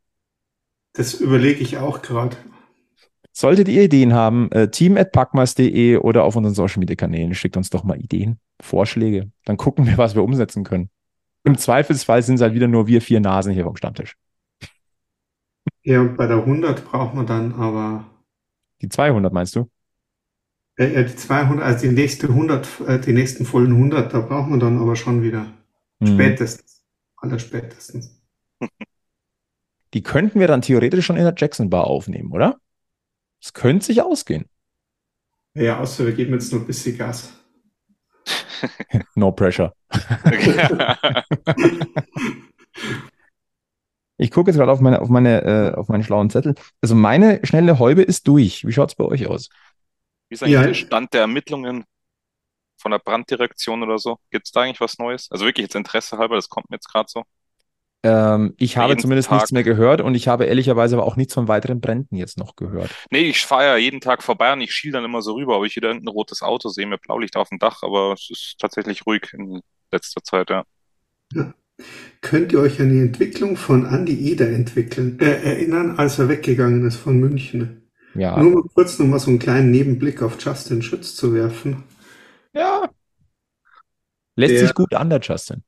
Das 0.93 1.13
überlege 1.13 1.61
ich 1.61 1.77
auch 1.77 2.01
gerade. 2.01 2.37
Solltet 3.33 3.69
ihr 3.69 3.83
Ideen 3.83 4.13
haben, 4.13 4.51
äh, 4.51 4.69
team.packmas.de 4.69 5.97
oder 5.97 6.23
auf 6.23 6.35
unseren 6.35 6.53
Social 6.53 6.79
Media 6.79 6.95
Kanälen, 6.95 7.33
schickt 7.33 7.55
uns 7.55 7.69
doch 7.69 7.83
mal 7.83 7.97
Ideen, 7.97 8.39
Vorschläge. 8.61 9.31
Dann 9.45 9.57
gucken 9.57 9.85
wir, 9.87 9.97
was 9.97 10.15
wir 10.15 10.23
umsetzen 10.23 10.63
können. 10.63 10.89
Im 11.43 11.57
Zweifelsfall 11.57 12.21
sind 12.21 12.35
es 12.35 12.41
halt 12.41 12.53
wieder 12.53 12.67
nur 12.67 12.87
wir 12.87 13.01
vier 13.01 13.19
Nasen 13.19 13.53
hier 13.53 13.63
vom 13.63 13.75
Stammtisch. 13.75 14.15
Ja, 15.83 16.03
bei 16.03 16.27
der 16.27 16.37
100 16.37 16.85
braucht 16.85 17.15
man 17.15 17.25
dann 17.25 17.53
aber. 17.53 18.05
Die 18.81 18.89
200 18.89 19.33
meinst 19.33 19.55
du? 19.55 19.69
Äh, 20.75 21.05
die 21.05 21.15
200, 21.15 21.65
also 21.65 21.87
die 21.87 21.93
nächste 21.93 22.27
100, 22.27 22.67
äh, 22.87 22.99
die 22.99 23.13
nächsten 23.13 23.45
vollen 23.45 23.71
100, 23.71 24.13
da 24.13 24.19
braucht 24.21 24.49
man 24.49 24.59
dann 24.59 24.79
aber 24.79 24.95
schon 24.95 25.23
wieder. 25.23 25.51
Mhm. 25.99 26.07
Spätestens. 26.07 26.83
Aller 27.17 27.39
spätestens. 27.39 28.19
Die 29.93 30.03
könnten 30.03 30.39
wir 30.39 30.47
dann 30.47 30.61
theoretisch 30.61 31.05
schon 31.05 31.17
in 31.17 31.25
der 31.25 31.33
Jackson 31.35 31.69
Bar 31.69 31.85
aufnehmen, 31.85 32.31
oder? 32.31 32.61
Das 33.41 33.51
könnte 33.51 33.85
sich 33.85 34.01
ausgehen. 34.01 34.45
Ja, 35.53 35.79
außer 35.79 36.05
wir 36.05 36.13
geben 36.13 36.31
jetzt 36.31 36.51
nur 36.53 36.61
ein 36.61 36.67
bisschen 36.67 36.97
Gas. 36.97 37.33
no 39.15 39.31
pressure. 39.31 39.73
ich 44.17 44.31
gucke 44.31 44.51
jetzt 44.51 44.57
gerade 44.57 44.71
auf 44.71 44.79
meine, 44.79 45.01
auf, 45.01 45.09
meine, 45.09 45.43
äh, 45.43 45.73
auf 45.75 45.87
meinen 45.89 46.03
schlauen 46.03 46.29
Zettel. 46.29 46.55
Also 46.81 46.95
meine 46.95 47.39
schnelle 47.43 47.79
Häube 47.79 48.01
ist 48.01 48.27
durch. 48.27 48.65
Wie 48.65 48.71
schaut 48.71 48.89
es 48.89 48.95
bei 48.95 49.05
euch 49.05 49.27
aus? 49.27 49.49
Wie 50.29 50.35
ist 50.35 50.43
eigentlich 50.43 50.53
ja. 50.53 50.63
der 50.63 50.73
Stand 50.73 51.13
der 51.13 51.21
Ermittlungen 51.21 51.85
von 52.77 52.91
der 52.91 52.99
Branddirektion 52.99 53.83
oder 53.83 53.99
so? 53.99 54.17
Gibt 54.29 54.45
es 54.47 54.51
da 54.51 54.61
eigentlich 54.61 54.81
was 54.81 54.97
Neues? 54.97 55.29
Also 55.31 55.45
wirklich 55.45 55.65
jetzt 55.65 55.75
Interesse 55.75 56.17
halber, 56.17 56.35
das 56.35 56.49
kommt 56.49 56.69
mir 56.69 56.77
jetzt 56.77 56.91
gerade 56.91 57.09
so. 57.09 57.23
Ähm, 58.03 58.55
ich 58.57 58.77
habe 58.77 58.97
zumindest 58.97 59.29
Tag. 59.29 59.37
nichts 59.37 59.51
mehr 59.51 59.63
gehört 59.63 60.01
und 60.01 60.15
ich 60.15 60.27
habe 60.27 60.45
ehrlicherweise 60.45 60.95
aber 60.95 61.05
auch 61.05 61.17
nichts 61.17 61.35
von 61.35 61.47
weiteren 61.47 61.81
Bränden 61.81 62.15
jetzt 62.15 62.37
noch 62.37 62.55
gehört. 62.55 62.89
Nee, 63.11 63.29
ich 63.29 63.45
fahre 63.45 63.65
ja 63.65 63.77
jeden 63.77 64.01
Tag 64.01 64.23
vorbei 64.23 64.51
und 64.53 64.61
ich 64.61 64.73
schiel 64.73 64.91
dann 64.91 65.05
immer 65.05 65.21
so 65.21 65.33
rüber, 65.33 65.59
ob 65.59 65.65
ich 65.65 65.75
wieder 65.75 65.89
irgendein 65.89 66.13
rotes 66.13 66.41
Auto 66.41 66.69
sehe 66.69 66.87
mit 66.87 67.01
Blaulicht 67.01 67.37
auf 67.37 67.49
dem 67.49 67.59
Dach, 67.59 67.83
aber 67.83 68.13
es 68.13 68.29
ist 68.31 68.55
tatsächlich 68.59 69.05
ruhig 69.05 69.31
in 69.33 69.61
letzter 69.91 70.23
Zeit, 70.23 70.49
ja. 70.49 70.63
ja. 71.33 71.53
Könnt 72.21 72.53
ihr 72.53 72.59
euch 72.59 72.79
an 72.79 72.91
die 72.91 72.99
Entwicklung 72.99 73.55
von 73.55 73.85
Andy 73.85 74.31
Eder 74.31 74.49
entwickeln, 74.49 75.19
äh, 75.19 75.41
erinnern, 75.43 75.97
als 75.97 76.19
er 76.19 76.29
weggegangen 76.29 76.85
ist 76.85 76.97
von 76.97 77.19
München? 77.19 77.89
Ja. 78.13 78.37
Nur 78.37 78.51
mal 78.51 78.63
kurz 78.73 78.99
noch 78.99 79.07
mal 79.07 79.19
so 79.19 79.29
einen 79.29 79.39
kleinen 79.39 79.71
Nebenblick 79.71 80.21
auf 80.21 80.37
Justin 80.39 80.81
Schütz 80.81 81.15
zu 81.15 81.33
werfen. 81.33 81.83
Ja. 82.53 82.89
Lässt 84.35 84.53
der, 84.53 84.59
sich 84.59 84.73
gut 84.73 84.93
an, 84.93 85.09
der 85.09 85.19
Justin 85.19 85.63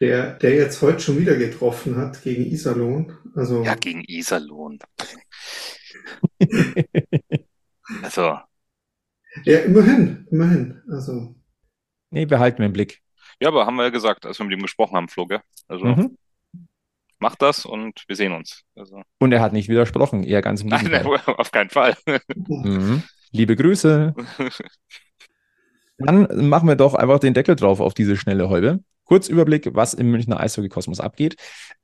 der, 0.00 0.34
der 0.34 0.54
jetzt 0.54 0.80
heute 0.80 1.00
schon 1.00 1.18
wieder 1.18 1.36
getroffen 1.36 1.96
hat 1.96 2.22
gegen 2.22 2.46
Iserlohn. 2.46 3.12
Also, 3.34 3.62
ja, 3.62 3.74
gegen 3.74 4.02
Iserlohn. 4.04 4.78
also. 8.02 8.38
Ja, 9.44 9.58
immerhin, 9.60 10.26
immerhin. 10.30 10.82
Also. 10.90 11.34
Nee, 12.10 12.26
behalten 12.26 12.58
wir 12.58 12.66
im 12.66 12.72
Blick. 12.72 13.00
Ja, 13.40 13.48
aber 13.48 13.66
haben 13.66 13.76
wir 13.76 13.84
ja 13.84 13.90
gesagt, 13.90 14.26
als 14.26 14.38
wir 14.38 14.46
mit 14.46 14.56
ihm 14.56 14.62
gesprochen 14.62 14.96
haben, 14.96 15.08
Flo, 15.08 15.26
gell? 15.26 15.40
Also 15.68 15.84
mhm. 15.84 16.16
mach 17.18 17.36
das 17.36 17.64
und 17.64 18.04
wir 18.08 18.16
sehen 18.16 18.32
uns. 18.32 18.64
Also. 18.74 19.02
Und 19.18 19.32
er 19.32 19.40
hat 19.40 19.52
nicht 19.52 19.68
widersprochen, 19.68 20.24
eher 20.24 20.42
ganz 20.42 20.62
im 20.62 20.70
Gegenteil. 20.70 21.04
Nein, 21.04 21.20
auf 21.26 21.52
keinen 21.52 21.70
Fall. 21.70 21.96
Mhm. 22.36 23.02
Liebe 23.32 23.54
Grüße. 23.54 24.14
Dann 25.98 26.48
machen 26.48 26.66
wir 26.66 26.76
doch 26.76 26.94
einfach 26.94 27.18
den 27.18 27.34
Deckel 27.34 27.56
drauf 27.56 27.80
auf 27.80 27.94
diese 27.94 28.16
schnelle 28.16 28.48
Häube. 28.48 28.80
Kurzüberblick, 29.10 29.74
was 29.74 29.92
im 29.92 30.12
Münchner 30.12 30.38
Eishockey-Kosmos 30.38 31.00
abgeht. 31.00 31.34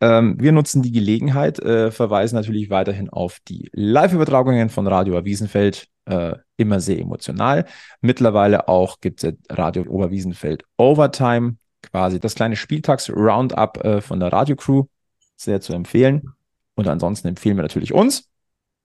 Ähm, 0.00 0.36
wir 0.38 0.52
nutzen 0.52 0.82
die 0.82 0.92
Gelegenheit, 0.92 1.58
äh, 1.58 1.90
verweisen 1.90 2.36
natürlich 2.36 2.70
weiterhin 2.70 3.10
auf 3.10 3.40
die 3.48 3.68
Live-Übertragungen 3.72 4.68
von 4.68 4.86
Radio 4.86 5.24
Wiesenfeld, 5.24 5.88
äh, 6.04 6.36
immer 6.56 6.78
sehr 6.78 7.00
emotional. 7.00 7.64
Mittlerweile 8.00 8.68
auch 8.68 9.00
gibt 9.00 9.24
es 9.24 9.34
Radio 9.50 9.82
Oberwiesenfeld 9.88 10.62
Overtime, 10.76 11.56
quasi 11.82 12.20
das 12.20 12.36
kleine 12.36 12.54
Spieltags-Roundup 12.54 13.84
äh, 13.84 14.00
von 14.00 14.20
der 14.20 14.32
Radio-Crew. 14.32 14.84
Sehr 15.34 15.60
zu 15.60 15.72
empfehlen. 15.72 16.28
Und 16.76 16.86
ansonsten 16.86 17.26
empfehlen 17.26 17.56
wir 17.56 17.62
natürlich 17.62 17.92
uns. 17.92 18.28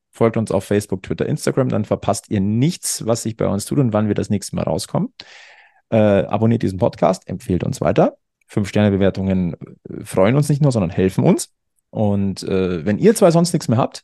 Folgt 0.09 0.35
uns 0.35 0.49
auf 0.49 0.63
Facebook, 0.63 1.03
Twitter, 1.03 1.27
Instagram, 1.27 1.69
dann 1.69 1.85
verpasst 1.85 2.31
ihr 2.31 2.41
nichts, 2.41 3.05
was 3.05 3.21
sich 3.21 3.37
bei 3.37 3.45
uns 3.45 3.65
tut 3.65 3.77
und 3.77 3.93
wann 3.93 4.07
wir 4.07 4.15
das 4.15 4.31
nächste 4.31 4.55
Mal 4.55 4.63
rauskommen. 4.63 5.13
Äh, 5.91 6.23
abonniert 6.25 6.63
diesen 6.63 6.79
Podcast, 6.79 7.27
empfehlt 7.29 7.63
uns 7.63 7.81
weiter. 7.81 8.17
Fünf-Sterne-Bewertungen 8.51 9.53
äh, 9.53 10.03
freuen 10.03 10.35
uns 10.35 10.49
nicht 10.49 10.61
nur, 10.61 10.73
sondern 10.73 10.89
helfen 10.89 11.23
uns. 11.23 11.53
Und 11.89 12.43
äh, 12.43 12.85
wenn 12.85 12.99
ihr 12.99 13.15
zwei 13.15 13.31
sonst 13.31 13.53
nichts 13.53 13.69
mehr 13.69 13.77
habt, 13.77 14.03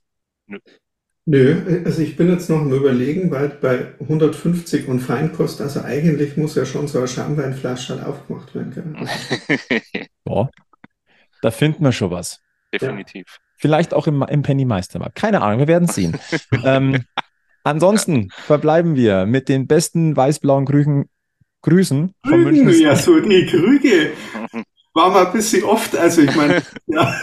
Nö, 1.30 1.82
also 1.84 2.02
ich 2.02 2.16
bin 2.16 2.30
jetzt 2.30 2.50
noch 2.50 2.62
am 2.62 2.72
Überlegen, 2.72 3.30
weil 3.32 3.50
bei 3.50 3.88
150 4.00 4.88
und 4.88 5.02
Feinkost, 5.02 5.60
also 5.60 5.82
eigentlich 5.82 6.38
muss 6.38 6.56
ja 6.56 6.66
schon 6.66 6.88
so 6.88 7.00
eine 7.00 7.10
Schamweinflasche 7.10 7.98
halt 7.98 8.06
aufgemacht 8.06 8.56
werden. 8.56 8.74
Gell? 8.74 10.08
boah, 10.24 10.50
da 11.42 11.52
finden 11.52 11.84
wir 11.84 11.92
schon 11.92 12.12
was. 12.12 12.40
Definitiv. 12.72 13.40
Vielleicht 13.58 13.94
auch 13.94 14.08
im, 14.08 14.22
im 14.22 14.42
Penny 14.42 14.64
Meistermarkt. 14.64 15.16
Keine 15.16 15.42
Ahnung, 15.42 15.60
wir 15.60 15.68
werden 15.68 15.90
sehen. 15.90 16.18
ähm, 16.64 17.04
ansonsten 17.66 18.30
verbleiben 18.32 18.96
wir 18.96 19.26
mit 19.26 19.50
den 19.50 19.68
besten 19.68 20.16
weiß-blauen 20.16 20.64
Grüchen, 20.64 21.10
Grüßen 21.68 22.14
München 22.24 22.80
ja, 22.80 22.96
so 22.96 23.20
die 23.20 23.46
Krüge. 23.46 24.14
War 24.94 25.10
mal 25.10 25.26
ein 25.26 25.34
bisschen 25.34 25.66
oft, 25.66 25.98
also 25.98 26.22
ich 26.22 26.34
meine, 26.34 26.64
ja. 26.88 27.14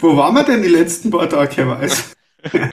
Wo 0.00 0.16
waren 0.16 0.34
wir 0.34 0.44
denn 0.44 0.62
die 0.62 0.70
letzten 0.70 1.10
paar 1.10 1.28
Tage, 1.28 1.56
Herr 1.56 1.68
Weiß? 1.68 2.16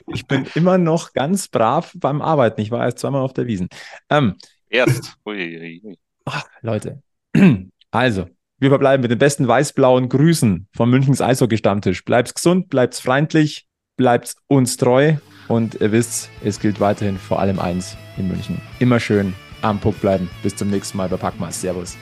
Ich 0.06 0.26
bin 0.26 0.46
immer 0.54 0.78
noch 0.78 1.12
ganz 1.12 1.48
brav 1.48 1.92
beim 1.96 2.22
Arbeiten. 2.22 2.62
Ich 2.62 2.70
war 2.70 2.82
erst 2.82 3.00
zweimal 3.00 3.20
auf 3.20 3.34
der 3.34 3.46
Wiesen. 3.46 3.68
Ähm, 4.08 4.36
Erst. 4.70 5.16
Ui, 5.26 5.36
ui, 5.36 5.82
ui. 5.84 5.98
ach, 6.24 6.44
Leute, 6.62 7.02
also, 7.90 8.26
wir 8.58 8.70
verbleiben 8.70 9.02
mit 9.02 9.10
den 9.10 9.18
besten 9.18 9.46
weiß-blauen 9.46 10.08
Grüßen 10.08 10.66
vom 10.74 10.90
Münchens 10.90 11.20
Eishockey-Stammtisch. 11.20 12.06
Bleibt's 12.06 12.32
gesund, 12.32 12.70
bleibt's 12.70 13.00
freundlich, 13.00 13.66
bleibt's 13.98 14.36
uns 14.48 14.78
treu 14.78 15.16
und 15.48 15.80
ihr 15.80 15.92
wisst, 15.92 16.30
es 16.42 16.58
gilt 16.60 16.80
weiterhin 16.80 17.18
vor 17.18 17.40
allem 17.40 17.58
eins 17.58 17.96
in 18.16 18.28
München. 18.28 18.60
Immer 18.78 19.00
schön 19.00 19.34
am 19.62 19.78
Puck 19.78 20.00
bleiben. 20.00 20.28
Bis 20.42 20.56
zum 20.56 20.70
nächsten 20.70 20.96
Mal 20.96 21.08
bei 21.08 21.16
Packmas. 21.16 21.60
Servus. 21.60 21.96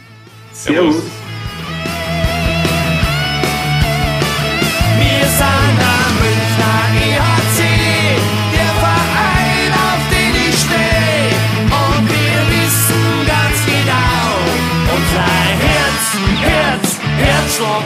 Servus. 0.53 0.95
Servus. 0.95 1.11
Wir 4.99 5.27
sind 5.27 5.79
am 5.81 6.13
Münchner 6.21 6.81
EHC, 7.03 7.59
der 8.53 8.73
Verein, 8.81 9.73
auf 9.73 10.03
den 10.11 10.35
ich 10.49 10.57
stehe. 10.57 11.35
Und 11.69 12.09
wir 12.09 12.39
wissen 12.55 13.27
ganz 13.27 13.59
genau, 13.67 14.27
unser 14.95 15.29
Herz, 15.67 16.05
Herz, 16.41 16.99
Herzschlag 17.19 17.85